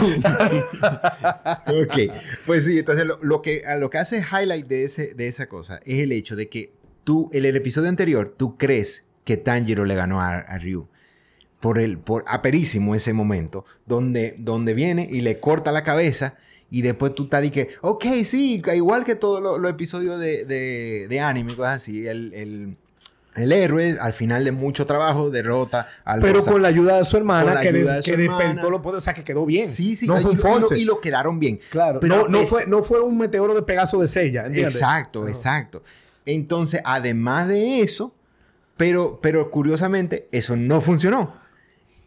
ok. 1.66 2.12
Pues 2.46 2.64
sí, 2.64 2.78
entonces 2.78 3.06
lo, 3.06 3.18
lo 3.22 3.42
que, 3.42 3.62
lo 3.78 3.90
que 3.90 3.98
hace 3.98 4.18
highlight 4.18 4.66
de, 4.66 4.84
ese, 4.84 5.14
de 5.14 5.28
esa 5.28 5.48
cosa 5.48 5.80
es 5.84 6.00
el 6.02 6.12
hecho 6.12 6.36
de 6.36 6.48
que 6.48 6.72
tú, 7.04 7.30
en 7.32 7.44
el 7.44 7.56
episodio 7.56 7.88
anterior, 7.88 8.34
tú 8.36 8.56
crees 8.56 9.04
que 9.24 9.36
Tanjiro 9.36 9.84
le 9.84 9.94
ganó 9.94 10.20
a, 10.20 10.38
a 10.38 10.58
Ryu. 10.58 10.88
Por 11.60 11.78
el, 11.78 11.98
por 11.98 12.24
aperísimo 12.28 12.94
ese 12.94 13.12
momento, 13.12 13.64
donde, 13.86 14.34
donde 14.38 14.74
viene 14.74 15.08
y 15.10 15.22
le 15.22 15.40
corta 15.40 15.72
la 15.72 15.82
cabeza 15.82 16.36
y 16.70 16.82
después 16.82 17.14
tú 17.14 17.24
estás 17.24 17.44
y 17.44 17.50
que, 17.50 17.70
ok, 17.80 18.04
sí, 18.24 18.62
igual 18.74 19.04
que 19.04 19.14
todos 19.14 19.42
los 19.42 19.58
los 19.58 19.70
episodios 19.70 20.20
de, 20.20 20.44
de, 20.44 21.06
de 21.08 21.20
anime, 21.20 21.54
cosas 21.54 21.76
así, 21.76 22.06
el, 22.06 22.32
el, 22.34 22.76
el 23.36 23.52
héroe 23.52 23.96
al 24.00 24.12
final 24.12 24.44
de 24.44 24.52
mucho 24.52 24.86
trabajo 24.86 25.30
derrota 25.30 25.88
al 26.04 26.20
Pero 26.20 26.42
con 26.44 26.62
la 26.62 26.68
ayuda 26.68 26.98
de 26.98 27.04
su 27.04 27.16
hermana, 27.16 27.60
que, 27.60 27.72
des- 27.72 27.86
de 27.86 28.02
su 28.02 28.10
que 28.16 28.24
hermana. 28.24 28.62
poderes. 28.62 28.98
O 28.98 29.00
sea, 29.00 29.14
que 29.14 29.22
quedó 29.24 29.44
bien. 29.46 29.68
Sí, 29.68 29.94
sí, 29.96 30.06
No 30.06 30.18
y, 30.18 30.36
fue 30.36 30.52
y 30.56 30.60
lo, 30.60 30.76
y 30.76 30.84
lo 30.84 31.00
quedaron 31.00 31.38
bien. 31.38 31.60
Claro. 31.70 32.00
Pero 32.00 32.16
no, 32.22 32.28
no 32.28 32.38
es- 32.40 32.48
fue, 32.50 32.66
no 32.66 32.82
fue 32.82 33.00
un 33.00 33.18
meteoro 33.18 33.54
de 33.54 33.62
Pegaso 33.62 34.00
de 34.00 34.08
Sella. 34.08 34.46
¿entiendes? 34.46 34.74
Exacto, 34.74 35.28
exacto. 35.28 35.82
Entonces, 36.24 36.80
además 36.84 37.48
de 37.48 37.80
eso, 37.82 38.14
pero, 38.76 39.20
pero 39.22 39.50
curiosamente, 39.50 40.28
eso 40.32 40.56
no 40.56 40.80
funcionó. 40.80 41.34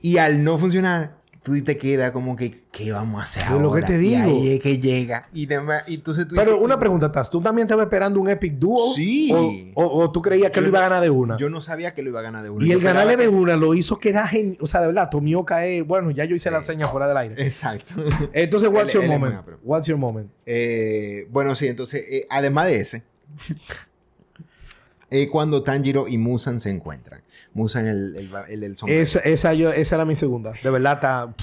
Y 0.02 0.18
al 0.18 0.44
no 0.44 0.58
funcionar, 0.58 1.19
tú 1.42 1.64
te 1.64 1.78
quedas 1.78 2.12
como 2.12 2.36
que, 2.36 2.64
¿qué 2.72 2.92
vamos 2.92 3.20
a 3.22 3.24
hacer 3.24 3.44
ahora? 3.44 3.64
lo 3.64 3.72
que 3.74 3.82
te 3.84 3.96
Y 3.96 3.98
digo. 3.98 4.24
ahí 4.24 4.50
es 4.56 4.60
que 4.60 4.78
llega. 4.78 5.30
Y 5.34 5.46
demás. 5.46 5.84
Y 5.88 5.96
entonces 5.96 6.28
tú 6.28 6.36
Pero 6.36 6.52
dices, 6.52 6.64
una 6.66 6.78
pregunta, 6.78 7.12
Taz. 7.12 7.30
¿Tú 7.30 7.42
también 7.42 7.66
estabas 7.66 7.86
esperando 7.86 8.20
un 8.20 8.30
Epic 8.30 8.54
Duo? 8.56 8.94
Sí. 8.94 9.32
¿O, 9.34 9.82
o- 9.84 10.04
o 10.04 10.12
tú 10.12 10.22
creías 10.22 10.52
que 10.52 10.58
Yo 10.58 10.62
lo 10.64 10.68
iba 10.68 10.80
a 10.80 10.84
ganar 10.84 11.02
de 11.02 11.10
una? 11.10 11.38
Yo 11.38 11.50
no 11.50 11.62
sabía 11.62 11.94
que 11.94 12.04
lo 12.04 12.10
iba 12.10 12.20
a 12.20 12.24
ganar 12.24 12.44
de 12.44 12.50
una. 12.50 12.66
y 12.66 12.70
Yo 12.70 12.78
el 12.78 12.84
ganarle 12.84 13.16
de 13.18 13.28
una 13.30 13.56
lo 13.56 13.74
hizo 13.74 13.98
quedar 14.00 14.28
genial. 14.28 14.58
O 14.62 14.68
sea, 14.68 14.82
de 14.82 14.88
verdad, 14.88 15.10
Tomioka 15.10 15.66
es... 15.66 15.86
Bueno, 15.88 16.12
ya 16.12 16.26
yo 16.26 16.36
hice 16.36 16.50
Sí. 16.50 16.54
la 16.54 16.62
seña 16.62 16.88
fuera 16.90 17.08
del 17.08 17.18
aire. 17.18 17.36
Exacto. 17.44 17.94
Entonces, 18.34 18.70
what's 18.70 18.94
your 18.94 19.06
moment? 19.08 19.36
What's 19.64 19.88
your 19.88 19.98
moment? 19.98 20.30
Eh, 20.46 21.28
bueno, 21.32 21.56
sí, 21.56 21.68
entonces, 21.68 22.04
eh, 22.10 22.28
además 22.30 22.66
de 22.68 22.76
ese, 22.80 23.04
eh, 25.10 25.28
cuando 25.30 25.64
Tanjiro 25.64 26.08
y 26.08 26.18
Musan 26.18 26.60
se 26.60 26.70
encuentran. 26.70 27.22
Musan, 27.60 27.88
el, 27.88 28.16
el, 28.16 28.30
el, 28.50 28.64
el 28.64 28.78
sombrero. 28.78 29.02
Esa, 29.02 29.20
esa, 29.20 29.54
yo, 29.54 29.72
esa 29.72 29.96
era 29.96 30.06
mi 30.06 30.16
segunda. 30.16 30.54
De 30.64 30.70
verdad, 30.70 30.94
está... 30.94 31.36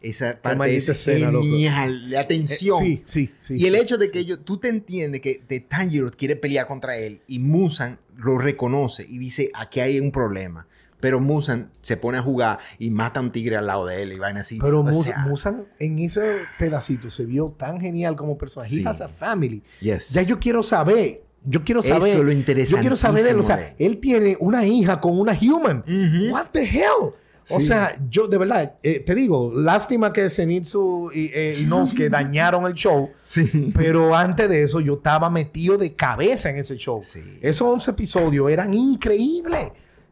Esa 0.00 0.38
parte 0.40 0.76
es 0.76 0.88
escena, 0.88 1.32
loco. 1.32 1.44
genial. 1.44 2.10
La 2.10 2.20
eh, 2.20 2.46
sí, 2.46 3.02
sí, 3.04 3.32
sí. 3.38 3.56
y 3.56 3.66
el 3.66 3.74
hecho 3.74 3.96
de 3.98 4.10
que 4.10 4.20
ellos, 4.20 4.40
tú 4.44 4.58
te 4.58 4.68
entiendes 4.68 5.20
que 5.20 5.42
de 5.48 5.60
Tanjiro 5.60 6.10
quiere 6.12 6.36
pelear 6.36 6.66
contra 6.68 6.96
él 6.96 7.22
y 7.26 7.40
Musan 7.40 7.98
lo 8.16 8.38
reconoce 8.38 9.04
y 9.08 9.18
dice, 9.18 9.50
aquí 9.54 9.80
hay 9.80 9.98
un 9.98 10.12
problema. 10.12 10.68
Pero 11.00 11.18
Musan 11.20 11.70
se 11.80 11.96
pone 11.96 12.18
a 12.18 12.22
jugar 12.22 12.58
y 12.78 12.90
mata 12.90 13.20
a 13.20 13.22
un 13.22 13.32
tigre 13.32 13.56
al 13.56 13.66
lado 13.66 13.86
de 13.86 14.02
él 14.02 14.12
y 14.12 14.18
vaina 14.18 14.40
así. 14.40 14.58
Pero 14.60 14.80
O 14.80 14.92
sea, 14.92 15.18
Musan 15.26 15.64
en 15.78 15.98
ese 15.98 16.42
pedacito 16.58 17.10
se 17.10 17.24
vio 17.24 17.54
tan 17.58 17.80
genial 17.80 18.16
como 18.16 18.38
personaje. 18.38 18.76
Sí. 18.76 18.82
He 18.82 18.88
has 18.88 19.00
a 19.00 19.08
family. 19.08 19.62
yes. 19.80 20.10
Ya 20.10 20.22
yo 20.22 20.38
quiero 20.38 20.62
saber. 20.62 21.22
Yo 21.46 21.62
quiero 21.64 21.80
Eso 21.80 21.94
saber. 21.94 22.08
es 22.08 22.14
lo 22.16 22.64
Yo 22.64 22.78
quiero 22.78 22.96
saber 22.96 23.22
de 23.22 23.30
él. 23.30 23.38
O 23.38 23.42
sea, 23.42 23.74
él 23.78 23.98
tiene 23.98 24.36
una 24.40 24.66
hija 24.66 25.00
con 25.00 25.18
una 25.18 25.38
human. 25.40 25.84
What 26.30 26.46
the 26.52 26.64
hell? 26.64 27.12
O 27.48 27.60
Sí. 27.60 27.66
sea, 27.66 27.96
yo 28.10 28.26
de 28.26 28.38
verdad, 28.38 28.74
eh, 28.82 28.98
te 28.98 29.14
digo, 29.14 29.52
lástima 29.54 30.12
que 30.12 30.28
Zenitsu 30.28 31.12
y 31.14 31.30
eh, 31.32 31.54
Inosuke 31.62 32.10
dañaron 32.10 32.66
el 32.66 32.74
show, 32.74 33.10
Sí. 33.22 33.70
pero 33.72 34.16
antes 34.16 34.48
de 34.48 34.64
eso 34.64 34.80
yo 34.80 34.94
estaba 34.94 35.30
metido 35.30 35.78
de 35.78 35.94
cabeza 35.94 36.50
en 36.50 36.56
ese 36.56 36.76
show. 36.76 37.02
Sí. 37.04 37.20
Esos 37.40 37.68
11 37.68 37.92
episodios 37.92 38.50
eran 38.50 38.74
increíbles. 38.74 39.68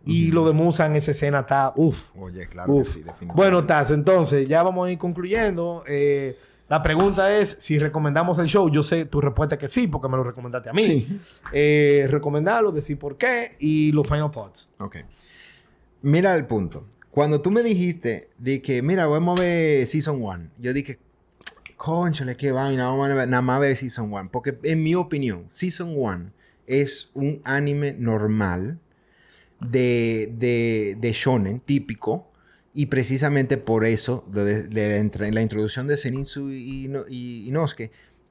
Y 0.07 0.31
lo 0.31 0.47
de 0.47 0.53
Musa 0.53 0.87
en 0.87 0.95
esa 0.97 1.11
escena 1.13 1.41
está, 1.41 1.73
uff. 1.75 2.11
Oye, 2.17 2.47
claro 2.47 2.75
Uf. 2.75 2.85
que 2.87 2.93
sí, 2.93 2.99
definitivamente. 3.01 3.35
Bueno, 3.35 3.65
Taz, 3.67 3.91
entonces 3.91 4.47
ya 4.47 4.63
vamos 4.63 4.87
a 4.87 4.93
ir 4.93 4.99
concluyendo. 4.99 5.83
Eh, 5.89 6.37
la 6.69 6.83
pregunta 6.83 7.37
es 7.37 7.59
si 7.61 7.79
recomendamos 7.79 8.39
el 8.39 8.47
show. 8.47 8.71
Yo 8.71 8.83
sé 8.83 9.05
tu 9.05 9.21
respuesta 9.21 9.57
es 9.57 9.61
que 9.61 9.69
sí, 9.69 9.87
porque 9.87 10.09
me 10.09 10.17
lo 10.17 10.25
recomendaste 10.25 10.71
a 10.71 10.73
mí. 10.73 10.85
Sí. 10.85 11.21
Eh, 11.53 12.07
recomendarlo, 12.11 12.73
decir 12.73 12.99
por 12.99 13.19
qué 13.19 13.57
y 13.59 13.93
los 13.93 14.07
final 14.07 14.31
thoughts. 14.31 14.71
Ok. 14.79 14.97
Mira 16.03 16.35
el 16.35 16.47
punto. 16.47 16.87
Cuando 17.11 17.41
tú 17.41 17.51
me 17.51 17.63
dijiste 17.63 18.31
de 18.39 18.61
que, 18.61 18.83
mira, 18.83 19.07
vamos 19.07 19.39
a 19.39 19.43
ver 19.43 19.87
Season 19.87 20.21
1, 20.21 20.51
yo 20.59 20.73
dije, 20.73 20.99
conchale, 21.77 22.37
qué 22.37 22.51
vaina, 22.51 22.87
vamos 22.87 23.09
a 23.09 23.15
ver, 23.15 23.29
nada 23.29 23.43
más 23.43 23.61
ver 23.61 23.77
Season 23.77 24.13
1. 24.13 24.31
Porque 24.33 24.59
en 24.65 24.83
mi 24.83 24.95
opinión, 24.95 25.45
Season 25.49 25.93
1 25.95 26.31
es 26.67 27.11
un 27.15 27.41
anime 27.45 27.95
normal 27.99 28.79
de, 29.61 30.33
de, 30.37 30.97
de 30.99 31.13
shonen, 31.13 31.61
típico. 31.61 32.31
Y 32.77 32.87
precisamente 32.87 33.57
por 33.57 33.87
eso, 33.87 34.25
de, 34.27 34.65
de 34.65 34.89
la 34.89 34.97
entre- 34.97 35.31
la 35.33 35.41
introducción 35.43 35.87
de 35.87 35.97
Zenitsu 35.97 36.51
y, 36.51 36.91
y 37.09 37.53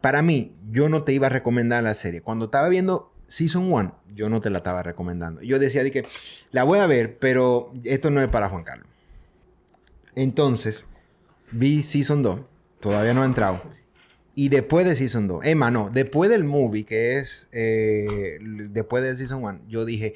para 0.01 0.21
mí, 0.21 0.51
yo 0.69 0.89
no 0.89 1.03
te 1.03 1.13
iba 1.13 1.27
a 1.27 1.29
recomendar 1.29 1.81
la 1.81 1.95
serie. 1.95 2.21
Cuando 2.21 2.45
estaba 2.45 2.67
viendo 2.67 3.13
Season 3.27 3.71
1, 3.71 3.95
yo 4.13 4.27
no 4.27 4.41
te 4.41 4.49
la 4.49 4.57
estaba 4.57 4.83
recomendando. 4.83 5.41
Yo 5.41 5.59
decía 5.59 5.81
de 5.81 5.91
que 5.91 6.05
la 6.51 6.65
voy 6.65 6.79
a 6.79 6.87
ver, 6.87 7.17
pero 7.19 7.71
esto 7.85 8.09
no 8.11 8.21
es 8.21 8.27
para 8.27 8.49
Juan 8.49 8.65
Carlos. 8.65 8.87
Entonces, 10.15 10.85
vi 11.51 11.83
Season 11.83 12.21
2, 12.21 12.41
todavía 12.79 13.13
no 13.13 13.23
ha 13.23 13.25
entrado. 13.25 13.61
Y 14.35 14.49
después 14.49 14.85
de 14.85 14.95
Season 14.95 15.27
2, 15.27 15.45
Emma, 15.45 15.71
no, 15.71 15.89
después 15.89 16.29
del 16.29 16.43
movie, 16.43 16.83
que 16.85 17.17
es 17.19 17.47
eh, 17.51 18.39
después 18.71 19.03
del 19.03 19.15
Season 19.15 19.43
1, 19.43 19.61
yo 19.69 19.85
dije, 19.85 20.15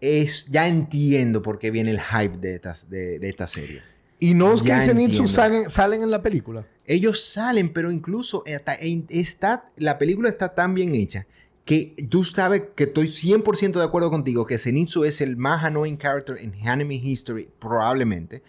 es, 0.00 0.46
ya 0.50 0.68
entiendo 0.68 1.42
por 1.42 1.58
qué 1.58 1.70
viene 1.70 1.90
el 1.90 2.00
hype 2.00 2.38
de 2.38 2.54
esta, 2.56 2.76
de, 2.88 3.18
de 3.18 3.28
esta 3.28 3.46
serie. 3.46 3.82
Y 4.18 4.34
no 4.34 4.54
es 4.54 4.62
que 4.62 4.68
Ya 4.68 4.80
Zenitsu 4.80 5.22
entiendo. 5.22 5.28
salen, 5.28 5.70
salen 5.70 6.02
en 6.02 6.10
la 6.10 6.22
película. 6.22 6.66
Ellos 6.86 7.24
salen, 7.24 7.72
pero 7.72 7.90
incluso 7.90 8.42
está, 8.46 9.70
la 9.76 9.98
película 9.98 10.28
está 10.28 10.54
tan 10.54 10.74
bien 10.74 10.94
hecha 10.94 11.26
que 11.64 11.94
tú 12.10 12.24
sabes 12.24 12.62
que 12.74 12.84
estoy 12.84 13.08
100% 13.08 13.72
de 13.72 13.84
acuerdo 13.84 14.10
contigo 14.10 14.46
que 14.46 14.58
Zenitsu 14.58 15.04
es 15.04 15.20
el 15.20 15.36
más 15.36 15.64
annoying 15.64 15.96
character 15.96 16.36
en 16.38 16.54
anime 16.68 16.96
history, 16.96 17.48
probablemente. 17.58 18.42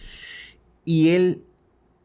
Y 0.84 1.10
él 1.10 1.44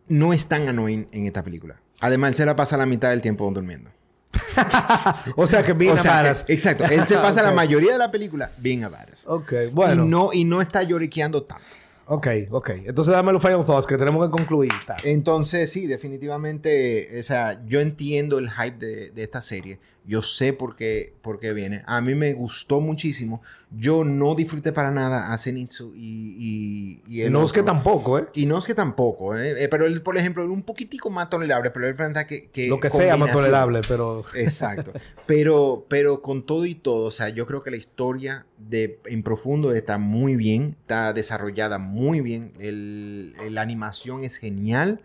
no 0.09 0.33
es 0.33 0.47
tan 0.47 0.69
annoying 0.69 1.09
en 1.13 1.27
esta 1.27 1.43
película. 1.43 1.81
Además, 2.01 2.37
se 2.37 2.47
la 2.47 2.57
pasa 2.57 2.77
la 2.77 2.87
mitad 2.87 3.11
del 3.11 3.23
tiempo 3.23 3.51
durmiendo. 3.53 3.91
O 5.37 5.47
sea 5.47 5.63
que 5.63 5.73
bien 5.73 5.93
O 5.95 5.99
sea, 5.99 6.21
amaras. 6.21 6.45
que- 6.45 6.53
exacto. 6.53 6.85
Él 6.85 7.07
se 7.07 7.17
pasa 7.17 7.43
la 7.43 7.53
mayoría 7.53 7.93
de 7.93 7.99
la 7.99 8.11
película 8.11 8.51
bien 8.59 8.85
avaras. 8.85 9.27
Ok, 9.27 9.53
bueno. 9.73 10.05
Y, 10.05 10.09
no, 10.09 10.33
y 10.33 10.45
no 10.45 10.61
está 10.61 10.83
lloriqueando 10.83 11.43
tanto. 11.43 11.65
Ok, 12.07 12.27
ok. 12.51 12.71
Entonces 12.87 13.15
dame 13.15 13.33
los 13.33 13.41
final 13.41 13.65
thoughts 13.65 13.87
que 13.87 13.97
tenemos 13.97 14.27
que 14.27 14.33
concluir. 14.33 14.73
Entonces, 15.05 15.71
sí, 15.71 15.87
definitivamente, 15.87 17.09
o 17.19 17.23
sea, 17.23 17.65
yo 17.67 17.81
entiendo 17.81 18.39
el 18.39 18.51
hype 18.51 18.85
de, 18.85 19.11
de 19.13 19.23
esta 19.23 19.41
serie. 19.43 19.79
Yo 20.11 20.23
sé 20.23 20.53
por 20.53 20.75
qué, 20.75 21.15
por 21.23 21.39
qué 21.39 21.53
viene. 21.53 21.85
A 21.87 22.01
mí 22.01 22.17
me 22.17 22.33
gustó 22.33 22.81
muchísimo. 22.81 23.43
Yo 23.71 24.03
no 24.03 24.35
disfruté 24.35 24.73
para 24.73 24.91
nada 24.91 25.33
a 25.33 25.39
Zenitsu 25.39 25.93
y... 25.95 26.03
Y, 26.37 27.03
y 27.07 27.23
Y 27.23 27.23
el 27.23 27.31
no 27.31 27.45
es 27.45 27.53
que 27.53 27.61
otro. 27.61 27.73
tampoco, 27.75 28.19
¿eh? 28.19 28.27
Y 28.35 28.47
no 28.47 28.59
es 28.59 28.67
que 28.67 28.75
tampoco, 28.75 29.37
¿eh? 29.37 29.63
Eh, 29.63 29.69
pero 29.69 29.87
él, 29.87 30.03
por 30.03 30.17
ejemplo, 30.19 30.45
un 30.45 30.65
poquitico 30.65 31.11
más 31.11 31.31
tolerable, 31.31 31.71
pero 31.71 31.87
él 31.87 31.95
plantea 31.95 32.27
que... 32.27 32.49
que 32.51 32.67
Lo 32.67 32.81
que 32.81 32.91
sea 32.91 33.17
más 33.17 33.31
tolerable, 33.31 33.83
pero... 33.87 34.25
Exacto. 34.35 34.93
Pero, 35.27 35.87
pero 35.89 36.23
con 36.23 36.45
todo 36.45 36.67
y 36.67 36.75
todo, 36.75 37.05
o 37.07 37.11
sea, 37.13 37.29
yo 37.29 37.47
creo 37.47 37.63
que 37.63 37.71
la 37.71 37.77
historia 37.77 38.47
de, 38.59 38.99
en 39.05 39.23
profundo 39.23 39.73
está 39.73 39.97
muy 39.99 40.35
bien, 40.35 40.77
está 40.81 41.13
desarrollada 41.13 41.79
muy 41.79 42.21
bien, 42.21 42.55
el, 42.59 43.35
la 43.55 43.63
animación 43.63 44.25
es 44.25 44.39
genial, 44.39 45.03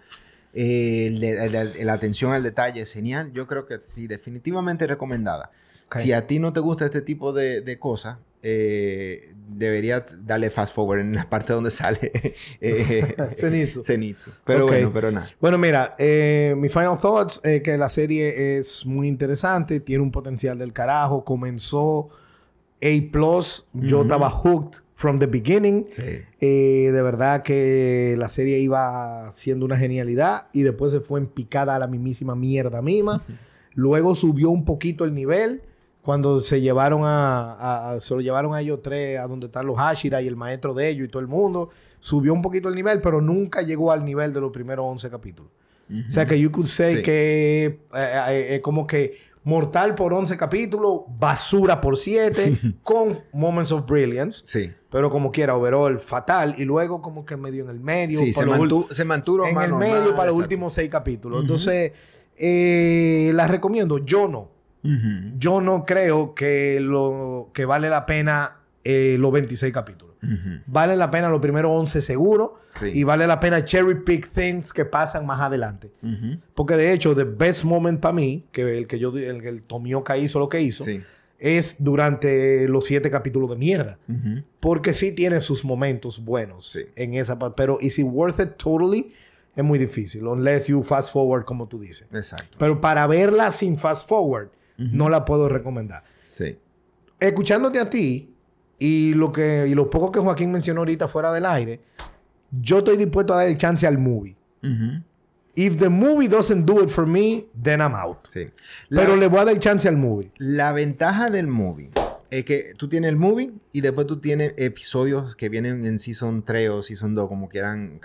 eh, 0.55 1.09
la 1.83 1.93
atención 1.93 2.31
al 2.31 2.41
detalle 2.41 2.81
es 2.81 2.91
genial, 2.93 3.31
yo 3.33 3.45
creo 3.45 3.65
que 3.65 3.79
sí, 3.85 4.07
definitivamente 4.07 4.87
recomendada. 4.87 5.51
Ok. 5.87 5.97
Si 5.97 6.13
a 6.13 6.25
ti 6.25 6.39
no 6.39 6.51
te 6.53 6.61
gusta 6.61 6.85
este 6.85 7.01
tipo 7.01 7.31
de, 7.33 7.61
de 7.61 7.77
cosas, 7.77 8.17
eh, 8.41 9.33
deberías 9.49 10.03
darle 10.25 10.49
fast 10.51 10.73
forward 10.73 10.99
en 11.01 11.15
la 11.15 11.27
parte 11.29 11.51
donde 11.53 11.71
sale 11.71 12.11
eh, 12.61 13.15
Zenitsu. 13.35 13.83
Zenitsu. 13.83 14.31
Pero 14.45 14.65
Ok. 14.65 14.71
bueno, 14.71 14.91
pero 14.93 15.11
nada. 15.11 15.29
Bueno, 15.41 15.57
mira, 15.57 15.95
eh, 15.97 16.53
mi 16.57 16.69
final 16.69 16.97
thoughts 16.97 17.39
es 17.43 17.61
que 17.61 17.77
la 17.77 17.89
serie 17.89 18.57
es 18.57 18.85
muy 18.85 19.07
interesante, 19.07 19.79
tiene 19.79 20.03
un 20.03 20.11
potencial 20.11 20.57
del 20.57 20.73
carajo, 20.73 21.23
comenzó 21.25 22.09
A+, 22.81 22.87
yo 23.73 24.03
estaba 24.03 24.29
hooked 24.29 24.79
from 24.95 25.19
the 25.19 25.25
beginning, 25.27 25.88
Sí. 25.91 26.19
Eh, 26.39 26.89
de 26.91 27.01
verdad 27.01 27.43
que 27.43 28.15
la 28.17 28.29
serie 28.29 28.60
iba 28.60 29.29
siendo 29.31 29.65
una 29.65 29.77
genialidad 29.77 30.47
y 30.53 30.63
después 30.63 30.91
se 30.93 31.01
fue 31.01 31.19
en 31.19 31.27
picada 31.27 31.75
a 31.75 31.79
la 31.79 31.88
mismísima 31.88 32.34
mierda 32.36 32.81
misma. 32.81 33.21
Luego 33.73 34.15
subió 34.15 34.49
un 34.51 34.63
poquito 34.63 35.03
el 35.03 35.13
nivel 35.13 35.63
cuando 36.01 36.38
se 36.39 36.62
llevaron 36.62 37.01
a, 37.03 37.53
a- 37.53 37.91
a- 37.93 37.99
se 37.99 38.13
lo 38.13 38.21
llevaron 38.21 38.53
a 38.53 38.62
ellos 38.62 38.79
tres 38.81 39.19
a 39.19 39.27
donde 39.27 39.47
están 39.47 39.65
los 39.65 39.77
Hashira 39.77 40.21
y 40.21 40.27
el 40.27 40.36
maestro 40.36 40.73
de 40.73 40.88
ellos 40.88 41.08
y 41.08 41.10
todo 41.10 41.19
el 41.21 41.27
mundo. 41.27 41.69
Subió 41.99 42.31
un 42.31 42.41
poquito 42.41 42.69
el 42.69 42.75
nivel, 42.75 43.01
pero 43.01 43.19
nunca 43.21 43.63
llegó 43.63 43.91
al 43.91 44.05
nivel 44.05 44.31
de 44.31 44.39
los 44.39 44.51
primeros 44.51 44.86
11 44.88 45.10
capítulos. 45.10 45.51
O 46.08 46.12
sea 46.12 46.25
que 46.25 46.39
you 46.39 46.51
could 46.51 46.67
say 46.67 46.97
Sí. 46.97 47.03
que 47.03 47.65
eh, 47.65 47.79
eh, 47.93 48.47
eh, 48.55 48.62
como 48.62 48.88
que 48.88 49.17
mortal 49.45 49.93
por 49.95 50.13
11 50.13 50.36
capítulos, 50.36 51.01
basura 51.08 51.79
por 51.79 51.97
7, 51.97 52.60
con 52.84 53.21
moments 53.31 53.71
of 53.71 53.86
brilliance. 53.86 54.41
Sí. 54.43 54.71
Pero 54.89 55.10
como 55.10 55.31
quiera, 55.31 55.55
overall, 55.55 55.99
fatal. 55.99 56.55
Y 56.58 56.65
luego 56.65 57.01
como 57.01 57.25
que 57.25 57.38
medio 57.38 57.63
en 57.63 57.69
el 57.69 57.79
medio. 57.79 58.19
Sí, 58.19 58.34
se, 58.34 58.45
mantuvo 59.05 59.45
en 59.45 59.49
el 59.49 59.69
normal, 59.69 59.77
medio 59.77 60.15
para 60.15 60.31
los 60.31 60.38
últimos 60.39 60.73
seis 60.73 60.89
capítulos. 60.89 61.38
Ujú. 61.38 61.43
Entonces, 61.43 61.91
eh, 62.38 63.31
la 63.34 63.47
recomiendo. 63.47 63.99
Yo 63.99 64.27
no. 64.27 64.53
Yo 65.39 65.62
no 65.62 65.84
creo 65.84 66.36
que 66.36 66.79
lo 66.79 67.49
que 67.53 67.65
vale 67.65 67.89
la 67.89 68.05
pena 68.05 68.60
eh, 68.87 69.17
los 69.19 69.31
26 69.31 69.73
capítulos. 69.73 70.15
Ujú. 70.23 70.59
Vale 70.67 70.95
la 70.95 71.09
pena 71.11 71.27
los 71.27 71.39
primeros 71.41 71.71
11 71.73 72.01
seguro. 72.01 72.59
Sí. 72.79 72.87
Y 72.93 73.03
vale 73.03 73.25
la 73.25 73.39
pena 73.39 73.63
cherry 73.63 73.95
pick 74.03 74.29
things 74.29 74.71
que 74.71 74.85
pasan 74.85 75.25
más 75.25 75.41
adelante. 75.41 75.91
Porque 76.53 76.75
de 76.77 76.93
hecho, 76.93 77.15
the 77.15 77.23
best 77.23 77.63
moment 77.63 77.99
para 77.99 78.13
mí, 78.13 78.45
que 78.51 78.77
el 78.77 78.85
que 78.87 78.99
yo, 78.99 79.09
el 79.17 79.41
que 79.41 79.49
el 79.49 79.63
Tomioka 79.63 80.17
hizo 80.17 80.39
lo 80.39 80.47
que 80.49 80.61
hizo, 80.61 80.83
Sí. 80.83 81.01
es 81.39 81.77
durante 81.79 82.67
los 82.67 82.85
siete 82.85 83.09
capítulos 83.09 83.49
de 83.49 83.55
mierda. 83.55 83.97
Porque 84.59 84.93
sí 84.93 85.11
tiene 85.11 85.39
sus 85.39 85.65
momentos 85.65 86.23
buenos 86.23 86.71
Sí. 86.71 86.81
en 86.95 87.15
esa 87.15 87.39
parte. 87.39 87.55
Pero 87.57 87.79
is 87.81 87.97
it 87.97 88.05
worth 88.07 88.39
it 88.39 88.51
totally? 88.57 89.11
Es 89.55 89.63
muy 89.63 89.79
difícil. 89.79 90.27
Unless 90.27 90.67
you 90.67 90.83
fast 90.83 91.11
forward, 91.13 91.45
como 91.45 91.67
tú 91.67 91.79
dices. 91.79 92.07
Exacto. 92.13 92.57
Pero 92.59 92.79
para 92.81 93.07
verla 93.07 93.49
sin 93.51 93.77
fast 93.77 94.07
forward, 94.07 94.49
no 94.77 95.09
la 95.09 95.23
puedo 95.25 95.47
recomendar. 95.49 96.03
Sí. 96.33 96.57
Escuchándote 97.19 97.79
a 97.79 97.89
ti 97.89 98.34
y 98.79 99.13
lo 99.13 99.31
que 99.31 99.65
y 99.67 99.73
lo 99.75 99.89
poco 99.89 100.11
que 100.11 100.19
Joaquín 100.19 100.51
mencionó 100.51 100.81
ahorita 100.81 101.07
fuera 101.07 101.31
del 101.33 101.45
aire, 101.45 101.79
yo 102.51 102.79
estoy 102.79 102.97
dispuesto 102.97 103.33
a 103.33 103.38
dar 103.38 103.47
el 103.47 103.57
chance 103.57 103.85
al 103.88 103.97
movie. 103.97 104.35
If 105.57 105.77
the 105.77 105.88
movie 105.89 106.27
doesn't 106.27 106.65
do 106.65 106.83
it 106.83 106.89
for 106.89 107.05
me, 107.05 107.45
then 107.61 107.79
I'm 107.79 107.95
out. 107.95 108.27
Sí. 108.27 108.49
La- 108.89 109.01
Pero 109.01 109.15
le 109.15 109.27
voy 109.27 109.39
a 109.39 109.45
dar 109.45 109.53
el 109.53 109.59
chance 109.59 109.88
al 109.88 109.95
movie. 109.95 110.31
La 110.38 110.73
ventaja 110.73 111.29
del 111.29 111.47
movie 111.47 111.91
es 112.29 112.43
que 112.43 112.73
tú 112.77 112.89
tienes 112.89 113.09
el 113.09 113.15
movie 113.15 113.53
y 113.71 113.79
después 113.81 114.05
tú 114.05 114.19
tienes 114.19 114.53
episodios 114.57 115.35
que 115.38 115.47
vienen 115.47 115.85
en 115.85 115.99
Season 115.99 116.43
3 116.43 116.69
o 116.71 116.81
Season 116.83 117.15
2, 117.15 117.29
como 117.29 117.47
quieran 117.47 117.99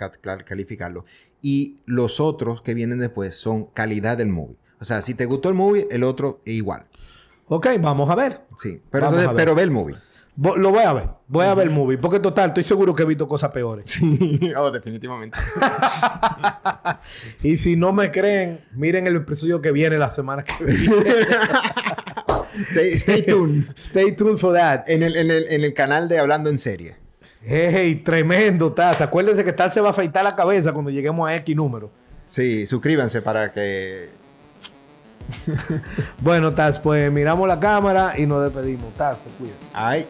calificarlo. 0.45 1.03
Y 1.41 1.77
los 1.85 2.21
otros 2.21 2.61
que 2.61 2.73
vienen 2.73 2.99
después 2.99 3.35
son 3.35 3.65
calidad 3.65 4.17
del 4.17 4.27
movie. 4.29 4.55
O 4.79 4.85
sea, 4.85 5.01
si 5.01 5.13
te 5.13 5.25
gustó 5.25 5.49
el 5.49 5.55
movie, 5.55 5.87
el 5.91 6.03
otro 6.03 6.39
es 6.45 6.53
igual. 6.53 6.85
Ok, 7.47 7.67
vamos 7.81 8.09
a 8.09 8.15
ver. 8.15 8.41
Sí. 8.59 8.81
Pero, 8.91 9.07
entonces- 9.07 9.27
ver. 9.27 9.35
pero 9.35 9.55
ve 9.55 9.63
el 9.63 9.71
movie. 9.71 9.95
Lo 10.37 10.71
voy 10.71 10.83
a 10.83 10.93
ver. 10.93 11.09
Voy 11.27 11.45
a 11.45 11.53
ver 11.53 11.67
el 11.67 11.73
movie. 11.73 11.97
Porque 11.97 12.19
total, 12.19 12.49
estoy 12.49 12.63
seguro 12.63 12.95
que 12.95 13.03
he 13.03 13.05
visto 13.05 13.27
cosas 13.27 13.51
peores. 13.51 13.89
Sí. 13.89 14.39
oh, 14.57 14.71
definitivamente. 14.71 15.37
Y 17.43 17.57
si 17.57 17.75
no 17.75 17.93
me 17.93 18.11
creen, 18.11 18.61
miren 18.73 19.07
el 19.07 19.15
episodio 19.17 19.61
que 19.61 19.71
viene 19.71 19.97
la 19.97 20.11
semana 20.11 20.43
que 20.43 20.63
viene. 20.63 20.95
stay, 22.71 22.91
stay 22.93 23.23
tuned. 23.23 23.65
Stay 23.75 24.11
tuned 24.15 24.37
for 24.37 24.53
that. 24.53 24.83
En 24.87 25.03
el, 25.03 25.15
en, 25.15 25.31
el, 25.31 25.45
en 25.49 25.63
el 25.63 25.73
canal 25.73 26.07
de 26.07 26.19
Hablando 26.19 26.49
en 26.49 26.59
Serie. 26.59 26.95
Hey, 27.43 28.01
tremendo, 28.05 28.71
Taz. 28.71 29.01
Acuérdense 29.01 29.43
que 29.43 29.53
Taz 29.53 29.73
se 29.73 29.81
va 29.81 29.87
a 29.87 29.91
afeitar 29.91 30.23
la 30.23 30.35
cabeza 30.35 30.71
cuando 30.73 30.91
lleguemos 30.91 31.27
a 31.27 31.35
X 31.37 31.55
número. 31.55 31.91
Sí, 32.25 32.65
suscríbanse 32.65 33.21
para 33.21 33.51
que... 33.51 34.09
Bueno, 36.19 36.53
Taz, 36.53 36.79
pues 36.79 37.11
miramos 37.11 37.47
la 37.47 37.59
cámara 37.59 38.13
y 38.17 38.25
nos 38.25 38.43
despedimos. 38.43 38.93
Taz, 38.93 39.19
te 39.19 39.29
cuidas. 39.31 39.57
Ay. 39.73 40.05